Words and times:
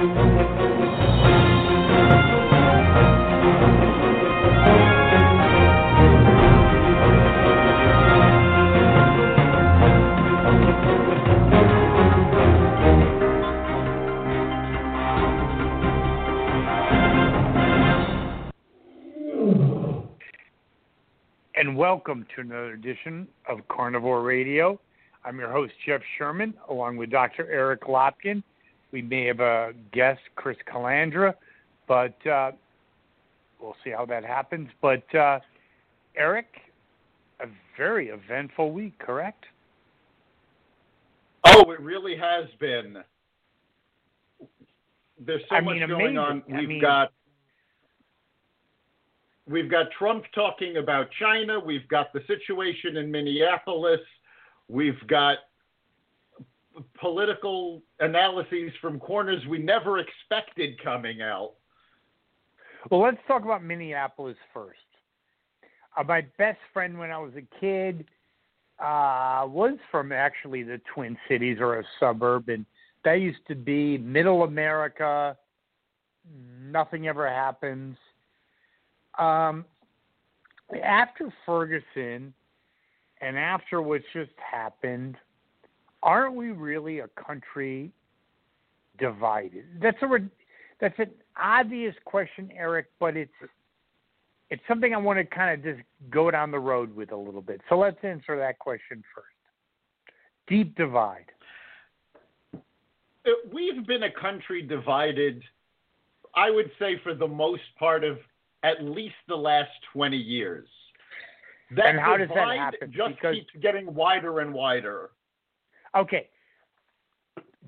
And 0.00 0.08
welcome 21.76 22.24
to 22.34 22.40
another 22.40 22.72
edition 22.72 23.28
of 23.46 23.58
Carnivore 23.68 24.22
Radio. 24.22 24.80
I'm 25.26 25.38
your 25.38 25.52
host, 25.52 25.74
Jeff 25.84 26.00
Sherman, 26.16 26.54
along 26.70 26.96
with 26.96 27.10
Dr. 27.10 27.46
Eric 27.50 27.82
Lopkin. 27.82 28.42
We 28.92 29.02
may 29.02 29.26
have 29.26 29.40
a 29.40 29.72
guest, 29.92 30.20
Chris 30.34 30.56
Calandra, 30.72 31.34
but 31.86 32.14
uh, 32.26 32.52
we'll 33.60 33.76
see 33.84 33.90
how 33.90 34.04
that 34.06 34.24
happens. 34.24 34.68
But 34.82 35.14
uh, 35.14 35.40
Eric, 36.16 36.46
a 37.40 37.46
very 37.76 38.08
eventful 38.08 38.72
week, 38.72 38.98
correct? 38.98 39.44
Oh, 41.44 41.70
it 41.70 41.80
really 41.80 42.16
has 42.16 42.46
been. 42.58 42.96
There's 45.24 45.42
so 45.48 45.56
I 45.56 45.60
much 45.60 45.76
mean, 45.76 45.88
going 45.88 46.18
on. 46.18 46.42
We've 46.48 46.68
mean- 46.68 46.80
got 46.80 47.12
we've 49.46 49.70
got 49.70 49.86
Trump 49.98 50.24
talking 50.34 50.76
about 50.78 51.08
China. 51.18 51.58
We've 51.60 51.86
got 51.88 52.12
the 52.12 52.20
situation 52.26 52.96
in 52.96 53.10
Minneapolis. 53.10 54.00
We've 54.68 55.00
got 55.08 55.38
political 57.00 57.82
analyses 58.00 58.72
from 58.80 58.98
corners 58.98 59.42
we 59.48 59.58
never 59.58 59.98
expected 59.98 60.82
coming 60.82 61.22
out. 61.22 61.52
Well, 62.90 63.00
let's 63.00 63.18
talk 63.26 63.44
about 63.44 63.62
Minneapolis 63.62 64.36
first. 64.54 64.78
Uh, 65.96 66.04
my 66.04 66.22
best 66.38 66.58
friend 66.72 66.98
when 66.98 67.10
I 67.10 67.18
was 67.18 67.32
a 67.36 67.60
kid 67.60 68.06
uh, 68.78 69.44
was 69.46 69.76
from 69.90 70.12
actually 70.12 70.62
the 70.62 70.80
Twin 70.94 71.16
Cities 71.28 71.58
or 71.60 71.80
a 71.80 71.84
suburb, 71.98 72.48
and 72.48 72.64
that 73.04 73.14
used 73.14 73.46
to 73.48 73.54
be 73.54 73.98
middle 73.98 74.44
America. 74.44 75.36
Nothing 76.62 77.08
ever 77.08 77.28
happens. 77.28 77.96
Um, 79.18 79.64
after 80.82 81.32
Ferguson 81.44 82.32
and 83.20 83.38
after 83.38 83.82
what's 83.82 84.04
just 84.12 84.30
happened, 84.38 85.16
aren't 86.02 86.34
we 86.34 86.50
really 86.50 87.00
a 87.00 87.08
country 87.08 87.90
divided? 88.98 89.64
That's 89.80 90.00
a 90.02 90.08
that's 90.80 90.98
an 90.98 91.10
obvious 91.40 91.94
question, 92.04 92.50
Eric, 92.56 92.86
but 92.98 93.16
it's 93.16 93.32
it's 94.50 94.62
something 94.66 94.94
I 94.94 94.98
want 94.98 95.18
to 95.18 95.24
kind 95.24 95.52
of 95.54 95.62
just 95.62 95.86
go 96.10 96.30
down 96.30 96.50
the 96.50 96.58
road 96.58 96.94
with 96.94 97.12
a 97.12 97.16
little 97.16 97.42
bit. 97.42 97.60
So 97.68 97.78
let's 97.78 97.98
answer 98.02 98.36
that 98.36 98.58
question 98.58 99.02
first. 99.14 99.26
Deep 100.48 100.74
divide. 100.76 101.26
Uh, 102.54 102.58
We've 103.52 103.86
been 103.86 104.02
a 104.04 104.10
country 104.10 104.62
divided, 104.62 105.42
I 106.34 106.50
would 106.50 106.70
say, 106.80 106.98
for 107.04 107.14
the 107.14 107.28
most 107.28 107.62
part 107.78 108.02
of 108.02 108.18
at 108.64 108.82
least 108.82 109.14
the 109.28 109.36
last 109.36 109.70
20 109.92 110.16
years. 110.16 110.66
That 111.76 111.86
And 111.86 112.00
how 112.00 112.16
does 112.16 112.28
that 112.28 112.34
divide 112.34 112.56
happen? 112.58 112.92
just 112.92 113.14
Because- 113.16 113.34
keeps 113.36 113.54
getting 113.62 113.94
wider 113.94 114.40
and 114.40 114.52
wider. 114.52 115.10
Okay. 115.96 116.28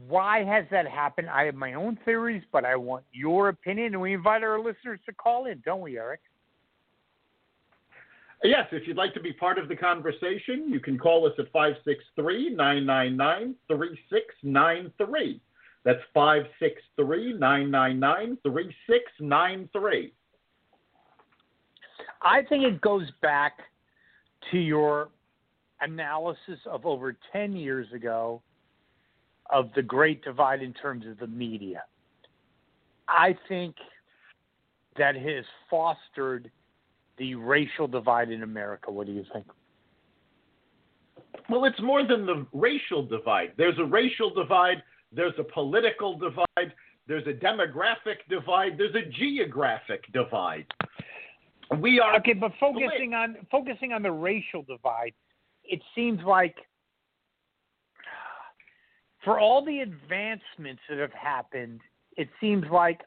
Why 0.08 0.44
has 0.44 0.64
that 0.70 0.86
happened? 0.88 1.28
I 1.30 1.44
have 1.44 1.54
my 1.54 1.74
own 1.74 1.98
theories, 2.04 2.42
but 2.52 2.64
I 2.64 2.76
want 2.76 3.04
your 3.12 3.48
opinion, 3.48 3.94
and 3.94 4.00
we 4.00 4.14
invite 4.14 4.42
our 4.42 4.58
listeners 4.58 5.00
to 5.06 5.12
call 5.12 5.46
in, 5.46 5.62
don't 5.64 5.80
we, 5.80 5.98
Eric? 5.98 6.20
Yes, 8.44 8.66
if 8.72 8.88
you'd 8.88 8.96
like 8.96 9.14
to 9.14 9.20
be 9.20 9.32
part 9.32 9.58
of 9.58 9.68
the 9.68 9.76
conversation, 9.76 10.68
you 10.68 10.80
can 10.80 10.98
call 10.98 11.26
us 11.26 11.32
at 11.38 11.50
563 11.52 12.50
999 12.56 13.54
3693. 13.68 15.40
That's 15.84 16.00
563 16.12 17.34
999 17.34 18.38
3693. 18.42 20.12
I 22.22 22.42
think 22.42 22.64
it 22.64 22.80
goes 22.80 23.08
back 23.20 23.58
to 24.50 24.58
your 24.58 25.08
analysis 25.82 26.58
of 26.66 26.86
over 26.86 27.16
10 27.32 27.54
years 27.54 27.86
ago 27.92 28.42
of 29.50 29.70
the 29.74 29.82
great 29.82 30.22
divide 30.24 30.62
in 30.62 30.72
terms 30.72 31.04
of 31.06 31.18
the 31.18 31.26
media. 31.26 31.82
I 33.08 33.36
think 33.48 33.74
that 34.96 35.16
has 35.16 35.44
fostered 35.70 36.50
the 37.18 37.34
racial 37.34 37.86
divide 37.86 38.30
in 38.30 38.42
America. 38.42 38.90
What 38.90 39.06
do 39.06 39.12
you 39.12 39.24
think? 39.32 39.46
Well, 41.48 41.64
it's 41.64 41.80
more 41.82 42.06
than 42.06 42.24
the 42.24 42.46
racial 42.52 43.04
divide. 43.04 43.52
There's 43.56 43.78
a 43.78 43.84
racial 43.84 44.32
divide, 44.32 44.82
there's 45.12 45.34
a 45.38 45.44
political 45.44 46.16
divide, 46.16 46.72
there's 47.06 47.26
a 47.26 47.32
demographic 47.32 48.18
divide, 48.28 48.78
there's 48.78 48.94
a 48.94 49.10
geographic 49.10 50.10
divide. 50.12 50.66
We 51.80 52.00
are 52.00 52.16
Okay, 52.16 52.34
but 52.34 52.52
focusing 52.60 53.14
on 53.14 53.36
focusing 53.50 53.92
on 53.92 54.02
the 54.02 54.12
racial 54.12 54.62
divide, 54.62 55.14
it 55.64 55.80
seems 55.94 56.20
like 56.24 56.56
for 59.24 59.38
all 59.38 59.64
the 59.64 59.80
advancements 59.80 60.82
that 60.88 60.98
have 60.98 61.12
happened, 61.12 61.80
it 62.16 62.28
seems 62.40 62.64
like 62.70 63.00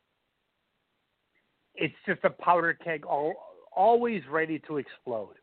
it's 1.76 1.96
just 2.08 2.24
a 2.24 2.30
powder 2.30 2.74
keg, 2.74 3.06
all, 3.06 3.34
always 3.76 4.22
ready 4.32 4.60
to 4.60 4.78
explode. 4.78 5.36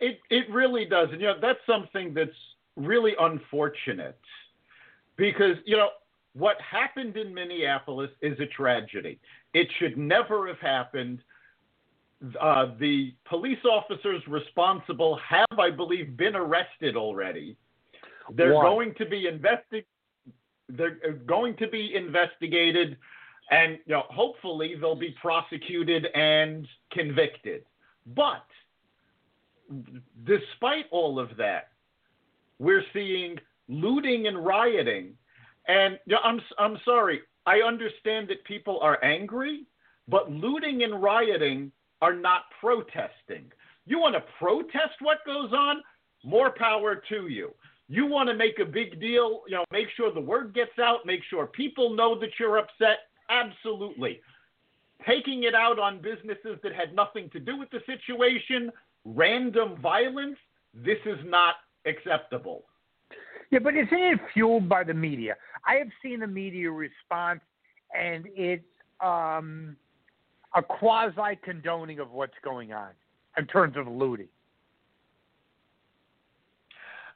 It 0.00 0.20
it 0.30 0.48
really 0.50 0.84
does, 0.84 1.08
and 1.10 1.20
you 1.20 1.26
know 1.26 1.34
that's 1.40 1.58
something 1.66 2.14
that's 2.14 2.30
really 2.76 3.14
unfortunate 3.18 4.18
because 5.16 5.56
you 5.64 5.76
know 5.76 5.88
what 6.34 6.56
happened 6.60 7.16
in 7.16 7.34
Minneapolis 7.34 8.10
is 8.22 8.38
a 8.38 8.46
tragedy. 8.46 9.18
It 9.54 9.66
should 9.78 9.98
never 9.98 10.46
have 10.46 10.60
happened. 10.60 11.20
Uh, 12.40 12.66
the 12.80 13.14
police 13.28 13.64
officers 13.64 14.22
responsible 14.26 15.18
have, 15.28 15.58
I 15.58 15.70
believe, 15.70 16.16
been 16.16 16.34
arrested 16.34 16.96
already. 16.96 17.56
They're 18.34 18.52
going 18.52 18.94
to 18.96 19.06
be 19.06 19.26
investi- 19.30 19.84
They're 20.68 20.98
uh, 21.06 21.12
going 21.26 21.56
to 21.56 21.68
be 21.68 21.94
investigated, 21.94 22.96
and 23.50 23.78
you 23.86 23.94
know, 23.94 24.02
hopefully 24.10 24.74
they'll 24.80 24.96
be 24.96 25.14
prosecuted 25.20 26.06
and 26.14 26.66
convicted. 26.90 27.64
But 28.16 28.44
despite 30.24 30.86
all 30.90 31.18
of 31.18 31.36
that, 31.36 31.68
we're 32.58 32.84
seeing 32.92 33.36
looting 33.68 34.26
and 34.26 34.44
rioting. 34.44 35.14
And 35.68 35.98
you 36.06 36.14
know, 36.14 36.20
I'm 36.24 36.40
I'm 36.58 36.78
sorry. 36.84 37.20
I 37.46 37.60
understand 37.60 38.28
that 38.28 38.44
people 38.44 38.80
are 38.80 39.02
angry, 39.04 39.66
but 40.08 40.30
looting 40.30 40.82
and 40.82 41.02
rioting 41.02 41.72
are 42.00 42.14
not 42.14 42.42
protesting. 42.60 43.50
You 43.86 43.98
want 43.98 44.14
to 44.14 44.22
protest 44.38 45.00
what 45.00 45.18
goes 45.24 45.52
on? 45.52 45.82
More 46.24 46.50
power 46.50 47.02
to 47.08 47.28
you. 47.28 47.52
You 47.88 48.06
want 48.06 48.28
to 48.28 48.34
make 48.34 48.58
a 48.58 48.64
big 48.64 49.00
deal, 49.00 49.42
you 49.48 49.54
know, 49.54 49.64
make 49.72 49.88
sure 49.96 50.12
the 50.12 50.20
word 50.20 50.54
gets 50.54 50.78
out, 50.78 51.06
make 51.06 51.20
sure 51.30 51.46
people 51.46 51.94
know 51.96 52.18
that 52.20 52.30
you're 52.38 52.58
upset? 52.58 52.98
Absolutely. 53.30 54.20
Taking 55.06 55.44
it 55.44 55.54
out 55.54 55.78
on 55.78 56.02
businesses 56.02 56.58
that 56.62 56.74
had 56.74 56.94
nothing 56.94 57.30
to 57.30 57.40
do 57.40 57.56
with 57.56 57.70
the 57.70 57.80
situation, 57.86 58.70
random 59.04 59.80
violence, 59.80 60.36
this 60.74 60.98
is 61.06 61.18
not 61.24 61.54
acceptable. 61.86 62.64
Yeah, 63.50 63.60
but 63.60 63.74
isn't 63.74 63.88
it 63.90 64.20
fueled 64.34 64.68
by 64.68 64.84
the 64.84 64.92
media? 64.92 65.36
I 65.66 65.76
have 65.76 65.88
seen 66.02 66.20
the 66.20 66.26
media 66.26 66.70
response, 66.70 67.40
and 67.98 68.26
it's 68.34 68.64
um, 69.00 69.76
a 70.58 70.62
quasi 70.62 71.38
condoning 71.44 72.00
of 72.00 72.10
what's 72.10 72.34
going 72.42 72.72
on 72.72 72.90
in 73.38 73.46
terms 73.46 73.76
of 73.76 73.86
looting. 73.86 74.26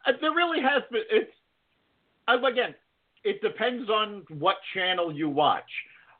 Uh, 0.06 0.12
there 0.20 0.30
really 0.30 0.62
has 0.62 0.82
been. 0.92 1.02
It's 1.10 1.30
again, 2.28 2.74
it 3.24 3.42
depends 3.42 3.90
on 3.90 4.22
what 4.38 4.56
channel 4.74 5.12
you 5.12 5.28
watch. 5.28 5.68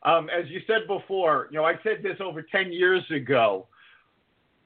Um, 0.02 0.28
as 0.30 0.48
you 0.48 0.60
said 0.66 0.88
before, 0.88 1.46
you 1.52 1.58
know, 1.58 1.64
I 1.64 1.74
said 1.84 2.02
this 2.02 2.16
over 2.20 2.42
ten 2.42 2.72
years 2.72 3.04
ago. 3.10 3.68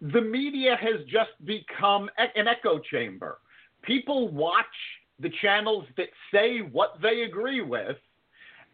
The 0.00 0.20
media 0.20 0.76
has 0.80 1.04
just 1.06 1.32
become 1.44 2.08
an 2.16 2.48
echo 2.48 2.78
chamber. 2.78 3.38
People 3.82 4.28
watch 4.28 4.64
the 5.20 5.30
channels 5.42 5.84
that 5.98 6.08
say 6.32 6.58
what 6.58 6.98
they 7.02 7.22
agree 7.22 7.60
with, 7.60 7.96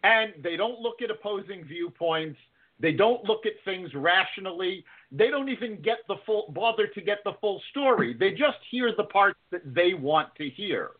and 0.05 0.32
they 0.43 0.56
don't 0.56 0.81
look 0.81 1.02
at 1.02 1.11
opposing 1.11 1.64
viewpoints. 1.64 2.38
They 2.82 2.93
don't 2.93 3.25
look 3.25 3.46
at 3.46 3.52
things 3.64 3.90
rationally. 3.94 4.84
They 5.12 5.29
don't 5.29 5.49
even 5.49 5.81
get 5.81 5.99
the 6.08 6.17
full 6.26 6.52
bother 6.52 6.88
to 6.88 7.00
get 7.00 7.19
the 7.25 7.34
full 7.40 7.62
story. 7.70 8.14
They 8.19 8.32
just 8.32 8.58
hear 8.70 8.93
the 8.94 9.05
parts 9.05 9.38
that 9.52 9.62
they 9.73 9.94
want 9.94 10.34
to 10.34 10.50
hear. 10.50 10.90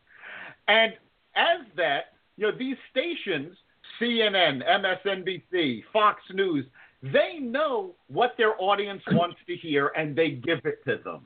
And 0.69 0.93
as 1.35 1.67
that, 1.75 2.13
you 2.37 2.47
know, 2.47 2.57
these 2.57 2.77
stations, 2.89 3.57
CNN, 3.99 4.63
MSNBC, 4.65 5.83
Fox 5.91 6.21
News, 6.33 6.65
they 7.01 7.39
know 7.39 7.95
what 8.07 8.35
their 8.37 8.59
audience 8.61 9.01
wants 9.11 9.35
to 9.45 9.55
hear 9.57 9.91
and 9.97 10.15
they 10.15 10.31
give 10.31 10.59
it 10.63 10.83
to 10.85 11.03
them. 11.03 11.25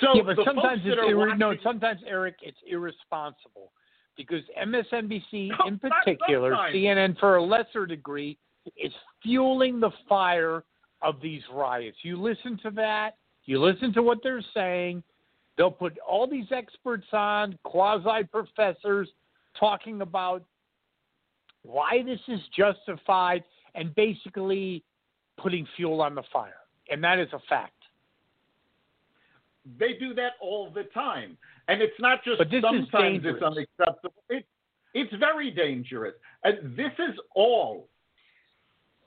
So 0.00 0.14
yeah, 0.14 0.22
but 0.22 0.36
sometimes 0.44 0.82
it's 0.84 0.96
are 0.98 1.04
irre- 1.04 1.36
no. 1.36 1.54
Sometimes 1.64 2.00
Eric, 2.06 2.36
it's 2.42 2.58
irresponsible 2.66 3.72
because 4.16 4.42
MSNBC 4.62 5.48
No, 5.48 5.66
in 5.66 5.78
particular. 5.78 6.52
CNN 6.72 7.18
for 7.18 7.36
a 7.36 7.42
lesser 7.42 7.86
degree, 7.86 8.38
is 8.76 8.92
fueling 9.22 9.80
the 9.80 9.90
fire 10.08 10.64
of 11.02 11.20
these 11.22 11.42
riots. 11.52 11.98
You 12.02 12.20
listen 12.20 12.58
to 12.62 12.70
that. 12.72 13.16
You 13.44 13.60
listen 13.60 13.92
to 13.94 14.02
what 14.02 14.18
they're 14.22 14.44
saying. 14.54 15.02
They'll 15.56 15.70
put 15.70 15.98
all 15.98 16.26
these 16.26 16.46
experts 16.52 17.06
on, 17.12 17.58
quasi 17.64 18.24
professors, 18.24 19.08
talking 19.58 20.00
about 20.00 20.42
why 21.62 22.02
this 22.04 22.20
is 22.28 22.40
justified 22.56 23.44
and 23.74 23.94
basically 23.94 24.82
putting 25.38 25.66
fuel 25.76 26.00
on 26.00 26.14
the 26.14 26.22
fire. 26.32 26.54
And 26.90 27.02
that 27.04 27.18
is 27.18 27.28
a 27.32 27.40
fact. 27.48 27.72
they 29.78 29.94
do 29.94 30.14
that 30.14 30.32
all 30.40 30.70
the 30.70 30.84
time. 30.94 31.36
And 31.68 31.82
it's 31.82 31.98
not 32.00 32.24
just 32.24 32.38
But 32.38 32.50
this 32.50 32.58
is 32.58 32.64
sometimes 32.64 33.22
it's 33.24 33.42
unacceptable. 33.42 34.22
It, 34.28 34.46
it's 34.94 35.14
very 35.16 35.50
dangerous. 35.50 36.14
And 36.42 36.76
this 36.76 36.92
is 36.98 37.16
all, 37.34 37.88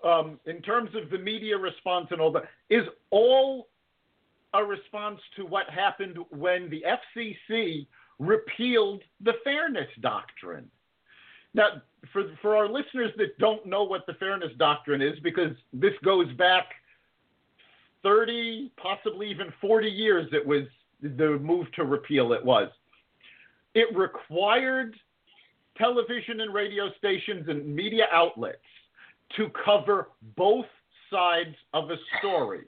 um, 0.04 0.40
in 0.46 0.62
terms 0.62 0.90
of 0.96 1.10
the 1.10 1.18
media 1.18 1.58
response 1.58 2.08
and 2.12 2.20
all 2.20 2.32
that, 2.32 2.44
is 2.70 2.84
all 3.10 3.68
a 4.54 4.64
response 4.64 5.20
to 5.36 5.46
what 5.46 5.70
happened 5.70 6.18
when 6.30 6.70
the 6.70 6.84
FCC 7.18 7.88
repealed 8.20 9.02
the 9.22 9.34
Fairness 9.44 9.88
Doctrine. 10.02 10.70
Now, 11.54 11.82
for, 12.12 12.24
for 12.42 12.56
our 12.56 12.68
listeners 12.68 13.12
that 13.18 13.38
don't 13.40 13.66
know 13.66 13.84
what 13.84 14.06
the 14.06 14.14
Fairness 14.16 14.52
Doctrine 14.58 15.02
is, 15.02 15.20
because 15.20 15.56
this 15.72 15.94
goes 16.04 16.32
back 16.34 16.66
30, 18.04 18.72
possibly 18.78 19.30
even 19.30 19.54
40 19.62 19.88
years, 19.88 20.28
it 20.34 20.46
was 20.46 20.64
the 21.02 21.40
move 21.40 21.72
to 21.74 21.86
repeal 21.86 22.34
it 22.34 22.44
was. 22.44 22.70
It 23.76 23.96
required 23.96 24.96
television 25.78 26.42
and 26.42 26.54
radio 26.54 26.92
stations 26.98 27.48
and 27.48 27.76
media 27.76 28.06
outlets 28.12 28.60
to 29.38 29.50
cover 29.66 30.10
both 30.36 30.66
sides 31.12 31.56
of 31.74 31.90
a 31.92 31.98
story. 32.20 32.62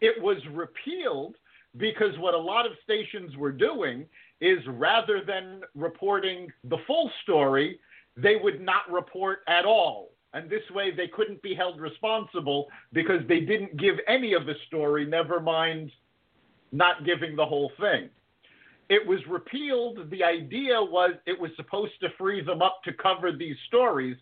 It 0.00 0.20
was 0.22 0.38
repealed 0.52 1.36
because 1.76 2.16
what 2.18 2.34
a 2.34 2.38
lot 2.38 2.66
of 2.66 2.72
stations 2.82 3.36
were 3.36 3.52
doing 3.52 4.06
is 4.40 4.58
rather 4.66 5.22
than 5.24 5.62
reporting 5.74 6.50
the 6.64 6.78
full 6.86 7.10
story, 7.22 7.80
they 8.16 8.36
would 8.36 8.60
not 8.60 8.90
report 8.90 9.40
at 9.48 9.64
all. 9.64 10.10
And 10.32 10.50
this 10.50 10.68
way 10.74 10.90
they 10.90 11.08
couldn't 11.08 11.42
be 11.42 11.54
held 11.54 11.80
responsible 11.80 12.68
because 12.92 13.22
they 13.28 13.40
didn't 13.40 13.76
give 13.76 13.96
any 14.08 14.34
of 14.34 14.46
the 14.46 14.54
story, 14.66 15.04
never 15.04 15.40
mind 15.40 15.90
not 16.72 17.04
giving 17.04 17.36
the 17.36 17.46
whole 17.46 17.70
thing. 17.78 18.10
It 18.88 19.06
was 19.06 19.20
repealed. 19.28 20.10
The 20.10 20.22
idea 20.22 20.82
was 20.82 21.12
it 21.26 21.40
was 21.40 21.50
supposed 21.56 21.92
to 22.00 22.08
free 22.18 22.42
them 22.42 22.60
up 22.60 22.80
to 22.84 22.92
cover 22.92 23.32
these 23.32 23.56
stories. 23.68 24.16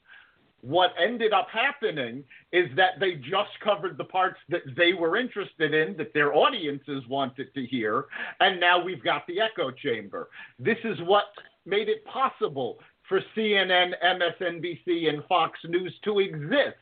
What 0.63 0.93
ended 0.97 1.33
up 1.33 1.49
happening 1.53 2.23
is 2.53 2.69
that 2.77 3.01
they 3.01 3.15
just 3.15 3.51
covered 3.65 3.99
the 3.99 4.05
parts 4.05 4.39
that 4.49 4.63
they 4.77 4.93
were 4.93 5.17
interested 5.17 5.75
in, 5.75 5.97
that 5.97 6.15
their 6.15 6.35
audiences 6.35 7.03
wanted 7.09 7.53
to 7.55 7.67
hear, 7.67 8.07
and 8.39 8.61
now 8.61 8.83
we've 8.83 9.03
got 9.03 9.27
the 9.27 9.41
echo 9.41 9.73
chamber. 9.73 10.29
This 10.61 10.79
is 10.85 10.99
what 11.03 11.25
made 11.67 11.89
it 11.89 12.05
possible 12.05 12.79
for 13.09 13.21
CNN, 13.37 13.91
MSNBC, 14.05 15.09
and 15.09 15.25
Fox 15.25 15.59
News 15.69 15.93
to 16.05 16.21
exist. 16.21 16.79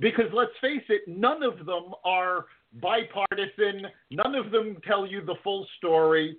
Because 0.00 0.30
let's 0.34 0.52
face 0.60 0.84
it, 0.90 1.02
none 1.06 1.42
of 1.42 1.64
them 1.64 1.94
are 2.04 2.44
bipartisan, 2.74 3.86
none 4.10 4.34
of 4.34 4.50
them 4.50 4.76
tell 4.86 5.06
you 5.06 5.24
the 5.24 5.36
full 5.42 5.66
story. 5.78 6.36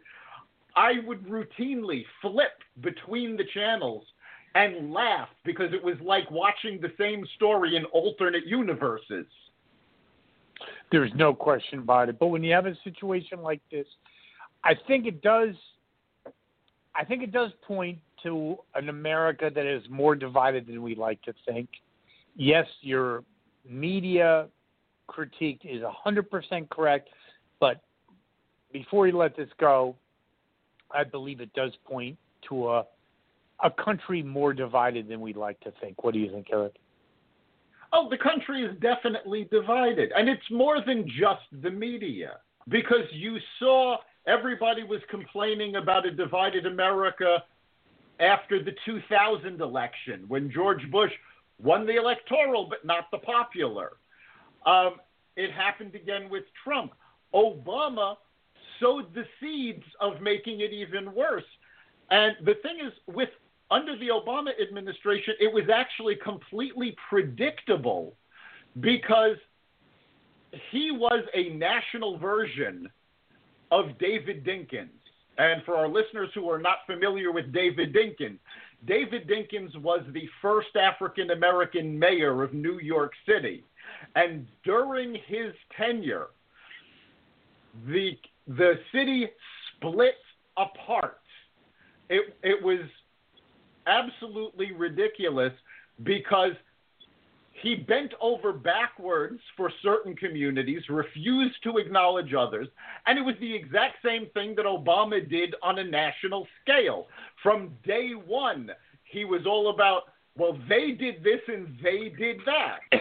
I 0.76 1.00
would 1.06 1.26
routinely 1.26 2.04
flip 2.22 2.62
between 2.82 3.38
the 3.38 3.46
channels 3.54 4.06
and 4.56 4.94
laughed 4.94 5.36
because 5.44 5.74
it 5.74 5.84
was 5.84 5.96
like 6.02 6.30
watching 6.32 6.80
the 6.82 6.92
same 6.98 7.26
story 7.36 7.76
in 7.76 7.84
alternate 7.86 8.48
universes. 8.48 9.26
There's 10.92 11.12
no 11.14 11.34
question 11.34 11.80
about 11.80 12.10
it. 12.10 12.18
But 12.18 12.28
when 12.28 12.42
you 12.42 12.54
have 12.54 12.66
a 12.66 12.76
situation 12.84 13.42
like 13.42 13.62
this, 13.70 13.86
I 14.64 14.74
think 14.88 15.06
it 15.06 15.22
does. 15.22 15.54
I 16.96 17.04
think 17.04 17.22
it 17.22 17.34
does 17.34 17.52
point 17.68 18.00
to 18.24 18.58
an 18.74 18.88
America 18.88 19.52
that 19.54 19.66
is 19.66 19.84
more 19.90 20.16
divided 20.16 20.66
than 20.68 20.82
we 20.82 20.96
like 20.96 21.22
to 21.24 21.34
think. 21.46 21.68
Yes, 22.38 22.66
your 22.82 23.26
media 23.70 24.48
critique 25.08 25.62
is 25.66 25.82
100% 25.82 26.70
correct, 26.70 27.10
but 27.60 27.82
before 28.72 29.04
we 29.04 29.12
let 29.12 29.36
this 29.36 29.50
go, 29.60 29.96
I 30.92 31.04
believe 31.04 31.42
it 31.42 31.54
does 31.54 31.74
point 31.86 32.18
to 32.50 32.70
a 32.70 32.86
a 33.64 33.72
country 33.72 34.22
more 34.22 34.54
divided 34.54 35.08
than 35.08 35.22
we'd 35.22 35.38
like 35.38 35.60
to 35.62 35.72
think. 35.82 36.04
What 36.04 36.14
do 36.14 36.20
you 36.20 36.32
think, 36.32 36.48
Eric? 36.52 36.76
Oh, 37.94 38.10
the 38.10 38.18
country 38.18 38.64
is 38.64 38.78
definitely 38.82 39.48
divided. 39.52 40.12
And 40.16 40.28
it's 40.28 40.50
more 40.52 40.82
than 40.86 41.08
just 41.08 41.44
the 41.64 41.72
media. 41.72 42.40
Because 42.68 43.06
you 43.12 43.38
saw 43.60 43.98
everybody 44.28 44.84
was 44.84 45.02
complaining 45.10 45.76
about 45.76 46.06
a 46.06 46.12
divided 46.12 46.66
America 46.66 47.44
after 48.20 48.64
the 48.64 48.72
2000 48.86 49.62
election 49.62 50.26
when 50.28 50.52
George 50.52 50.90
Bush 50.90 51.12
won 51.62 51.86
the 51.86 51.96
electoral 51.96 52.68
but 52.68 52.84
not 52.84 53.12
the 53.12 53.20
popular. 53.20 53.94
Um, 54.66 54.96
it 55.36 55.52
happened 55.52 55.96
again 55.96 56.30
with 56.30 56.44
Trump. 56.64 56.94
Obama 57.34 58.16
sowed 58.80 59.14
the 59.14 59.26
seeds 59.40 59.84
of 60.00 60.22
making 60.22 60.62
it 60.62 60.74
even 60.74 61.14
worse. 61.14 61.44
And 62.10 62.36
the 62.44 62.56
thing 62.56 62.78
is, 62.86 62.94
with 63.08 63.30
under 63.72 63.98
the 63.98 64.08
Obama 64.08 64.50
administration, 64.62 65.34
it 65.40 65.52
was 65.52 65.66
actually 65.74 66.16
completely 66.16 66.96
predictable 67.10 68.16
because 68.80 69.38
he 70.72 70.92
was 70.92 71.24
a 71.34 71.50
national 71.50 72.18
version 72.18 72.90
of 73.72 73.98
David 74.00 74.46
Dinkins. 74.46 74.90
And 75.38 75.64
for 75.66 75.76
our 75.76 75.88
listeners 75.88 76.30
who 76.34 76.50
are 76.50 76.60
not 76.60 76.78
familiar 76.86 77.32
with 77.32 77.52
David 77.52 77.94
Dinkins, 77.94 78.38
David 78.88 79.28
Dinkins 79.28 79.76
was 79.82 80.02
the 80.14 80.30
first 80.42 80.76
African 80.76 81.32
American 81.32 81.98
mayor 81.98 82.44
of 82.44 82.54
New 82.54 82.80
York 82.80 83.12
City. 83.28 83.64
And 84.16 84.48
during 84.64 85.16
his 85.28 85.54
tenure, 85.76 86.28
the 87.88 88.12
the 88.48 88.76
city 88.94 89.28
split 89.76 90.16
apart. 90.58 91.20
It 92.10 92.38
it 92.44 92.64
was 92.64 92.80
absolutely 93.88 94.72
ridiculous 94.72 95.54
because 96.04 96.54
he 97.62 97.76
bent 97.76 98.14
over 98.20 98.52
backwards 98.52 99.40
for 99.56 99.72
certain 99.82 100.16
communities, 100.16 100.82
refused 100.90 101.56
to 101.64 101.78
acknowledge 101.78 102.34
others, 102.34 102.68
and 103.08 103.18
it 103.18 103.22
was 103.22 103.36
the 103.40 103.56
exact 103.56 103.98
same 104.04 104.28
thing 104.34 104.56
that 104.56 104.66
Obama 104.66 105.28
did 105.28 105.56
on 105.64 105.80
a 105.80 105.84
national 105.84 106.48
scale. 106.62 107.08
From 107.42 107.72
day 107.86 108.12
one, 108.12 108.72
he 109.06 109.24
was 109.24 109.46
all 109.46 109.70
about, 109.70 110.04
well, 110.38 110.58
they 110.68 110.92
did 110.92 111.24
this 111.24 111.40
and 111.48 111.78
they 111.82 112.10
did 112.10 112.38
that. 112.46 112.80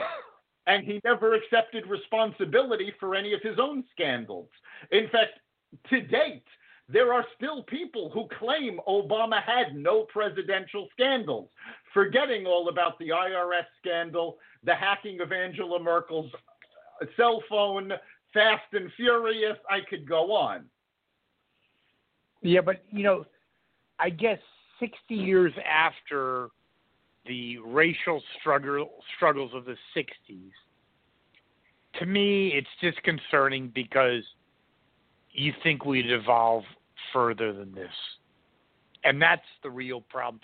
and 0.67 0.85
he 0.85 1.00
never 1.05 1.35
accepted 1.35 1.87
responsibility 1.88 2.93
for 3.00 3.14
any 3.14 3.33
of 3.33 3.43
his 3.43 3.59
own 3.59 3.85
scandals. 3.93 4.49
In 4.93 5.09
fact, 5.11 5.33
to 5.91 6.00
date, 6.00 6.45
there 6.88 7.12
are 7.12 7.25
still 7.37 7.62
people 7.62 8.11
who 8.11 8.29
claim 8.38 8.79
Obama 8.87 9.43
had 9.43 9.75
no 9.75 10.03
presidential 10.03 10.88
scandals, 10.93 11.49
forgetting 11.95 12.47
all 12.47 12.69
about 12.69 12.99
the 12.99 13.09
IRS 13.09 13.64
scandal, 13.81 14.38
the 14.64 14.75
hacking 14.75 15.21
of 15.21 15.33
Angela 15.33 15.81
Merkel's 15.81 16.31
cell 17.17 17.43
phone, 17.49 17.93
Fast 18.35 18.64
and 18.73 18.91
Furious. 18.97 19.57
I 19.71 19.81
could 19.88 20.07
go 20.07 20.33
on. 20.35 20.64
Yeah, 22.43 22.61
but 22.61 22.85
you 22.91 23.03
know, 23.03 23.25
I 23.99 24.11
guess 24.11 24.38
60 24.79 25.14
years 25.14 25.53
after 25.64 26.50
the 27.26 27.59
racial 27.59 28.23
struggle 28.38 28.91
struggles 29.17 29.53
of 29.55 29.64
the 29.64 29.76
60s, 29.97 30.50
to 31.99 32.07
me, 32.07 32.49
it's 32.49 32.69
disconcerting 32.83 33.73
because 33.75 34.25
you 35.35 35.53
think 35.62 35.85
we'd 35.85 36.11
evolve 36.11 36.64
further 37.12 37.53
than 37.53 37.75
this. 37.75 37.91
And 39.03 39.21
that's 39.21 39.43
the 39.62 39.69
real 39.69 40.00
problem. 40.00 40.41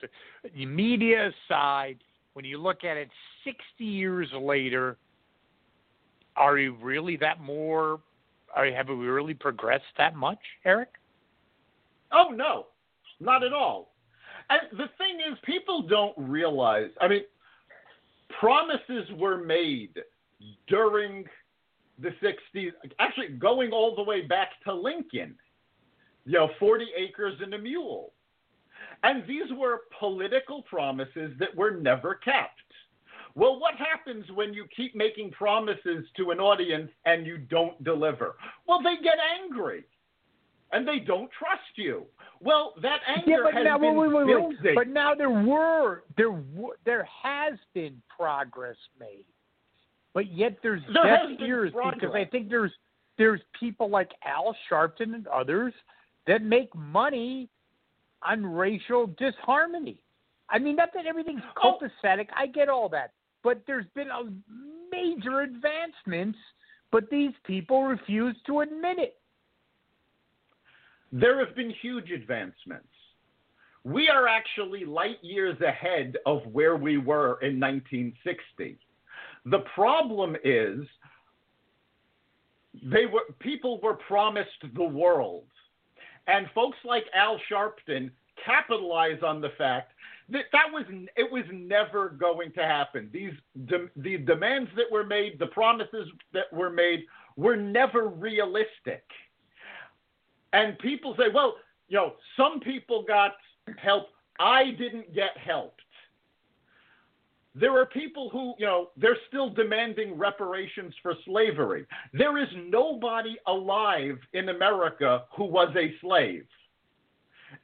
The 0.54 0.66
media 0.66 1.30
aside, 1.48 1.98
when 2.34 2.44
you 2.44 2.58
look 2.58 2.84
at 2.84 2.96
it 2.96 3.08
60 3.44 3.84
years 3.84 4.28
later, 4.38 4.98
are 6.36 6.58
you 6.58 6.76
really 6.82 7.16
that 7.18 7.40
more? 7.40 8.00
Are, 8.54 8.70
have 8.70 8.88
we 8.88 8.94
really 8.94 9.34
progressed 9.34 9.84
that 9.96 10.14
much, 10.14 10.38
Eric? 10.64 10.90
Oh 12.12 12.30
no, 12.34 12.66
not 13.20 13.44
at 13.44 13.52
all. 13.52 13.92
And 14.50 14.60
the 14.72 14.88
thing 14.98 15.20
is, 15.30 15.38
people 15.44 15.82
don't 15.82 16.14
realize. 16.16 16.90
I 17.00 17.06
mean, 17.06 17.22
promises 18.40 19.08
were 19.16 19.38
made 19.38 20.00
during 20.66 21.24
the 22.00 22.10
60s, 22.22 22.70
actually 22.98 23.28
going 23.28 23.72
all 23.72 23.94
the 23.94 24.02
way 24.02 24.22
back 24.22 24.48
to 24.64 24.74
Lincoln. 24.74 25.36
You 26.26 26.32
know, 26.32 26.50
40 26.58 26.86
acres 26.96 27.38
and 27.42 27.54
a 27.54 27.58
mule. 27.58 28.12
And 29.02 29.26
these 29.26 29.50
were 29.56 29.82
political 29.98 30.62
promises 30.62 31.32
that 31.38 31.54
were 31.56 31.70
never 31.70 32.14
kept. 32.14 32.60
Well, 33.34 33.60
what 33.60 33.74
happens 33.76 34.24
when 34.34 34.52
you 34.52 34.66
keep 34.76 34.94
making 34.94 35.30
promises 35.30 36.04
to 36.16 36.30
an 36.30 36.40
audience 36.40 36.90
and 37.06 37.26
you 37.26 37.38
don't 37.38 37.82
deliver? 37.84 38.36
Well, 38.66 38.82
they 38.82 38.96
get 39.02 39.16
angry 39.42 39.84
and 40.72 40.86
they 40.86 40.98
don't 40.98 41.30
trust 41.30 41.76
you. 41.76 42.06
Well, 42.40 42.74
that 42.82 43.00
anger 43.06 43.30
yeah, 43.30 43.36
but 43.44 43.54
has 43.54 43.64
now, 43.64 43.78
been 43.78 43.96
wait, 43.96 44.08
wait, 44.08 44.26
wait, 44.26 44.26
building. 44.26 44.74
But 44.74 44.88
now 44.88 45.14
there 45.14 45.30
were 45.30 46.04
there 46.16 46.30
w- 46.30 46.74
there 46.84 47.06
has 47.22 47.54
been 47.74 48.00
progress 48.14 48.76
made, 48.98 49.26
but 50.14 50.32
yet 50.32 50.58
there's 50.62 50.82
There 50.92 51.04
deaf 51.04 51.28
has 51.28 51.36
been 51.38 51.46
ears 51.46 51.72
because. 51.72 52.14
I 52.14 52.24
think 52.24 52.48
there's 52.48 52.72
there's 53.18 53.40
people 53.58 53.88
like 53.90 54.10
Al 54.24 54.56
Sharpton 54.70 55.14
and 55.14 55.26
others 55.28 55.74
that 56.26 56.42
make 56.42 56.74
money 56.74 57.48
on 58.22 58.44
racial 58.46 59.08
disharmony. 59.18 60.02
I 60.48 60.58
mean, 60.58 60.76
not 60.76 60.90
that 60.94 61.06
everything's 61.06 61.42
Oh. 61.62 61.78
copacetic. 61.78 62.28
I 62.34 62.46
get 62.46 62.68
all 62.68 62.88
that, 62.90 63.12
but 63.42 63.64
there's 63.66 63.86
been 63.94 64.08
a 64.10 64.24
major 64.90 65.40
advancements, 65.42 66.38
but 66.90 67.08
these 67.10 67.32
people 67.44 67.84
refuse 67.84 68.36
to 68.46 68.60
admit 68.60 68.98
it. 68.98 69.16
there 71.12 71.44
have 71.44 71.56
been 71.56 71.70
huge 71.82 72.10
advancements. 72.12 72.86
We 73.82 74.08
are 74.08 74.28
actually 74.28 74.84
light 74.84 75.18
years 75.22 75.60
ahead 75.60 76.16
of 76.24 76.46
where 76.46 76.76
we 76.76 76.98
were 76.98 77.40
in 77.42 77.58
1960. 77.58 78.78
The 79.46 79.60
problem 79.74 80.36
is 80.44 80.80
they 82.82 83.06
were 83.06 83.22
people 83.38 83.80
were 83.80 83.94
promised 83.94 84.50
the 84.74 84.84
world. 84.84 85.44
And 86.26 86.46
folks 86.54 86.78
like 86.84 87.04
Al 87.14 87.40
Sharpton 87.50 88.10
capitalize 88.44 89.22
on 89.22 89.40
the 89.40 89.50
fact 89.58 89.92
that 90.28 90.44
that 90.52 90.66
was 90.72 90.84
it 91.16 91.30
was 91.30 91.44
never 91.52 92.10
going 92.10 92.52
to 92.52 92.62
happen. 92.62 93.10
These 93.12 93.32
de, 93.66 93.88
the 93.96 94.18
demands 94.18 94.70
that 94.76 94.90
were 94.90 95.04
made, 95.04 95.38
the 95.38 95.46
promises 95.46 96.08
that 96.32 96.52
were 96.52 96.70
made 96.70 97.04
were 97.36 97.56
never 97.56 98.08
realistic. 98.08 99.02
And 100.52 100.78
people 100.78 101.14
say, 101.18 101.26
well, 101.32 101.56
you 101.88 101.96
know, 101.96 102.14
some 102.36 102.60
people 102.60 103.02
got 103.02 103.32
help. 103.78 104.08
I 104.38 104.70
didn't 104.72 105.14
get 105.14 105.36
helped. 105.36 105.80
There 107.54 107.76
are 107.78 107.86
people 107.86 108.30
who, 108.30 108.54
you 108.58 108.66
know, 108.66 108.90
they're 108.96 109.18
still 109.28 109.50
demanding 109.50 110.16
reparations 110.16 110.94
for 111.02 111.14
slavery. 111.24 111.84
There 112.12 112.38
is 112.38 112.48
nobody 112.68 113.36
alive 113.46 114.18
in 114.32 114.50
America 114.50 115.24
who 115.36 115.44
was 115.44 115.74
a 115.76 115.94
slave. 116.00 116.46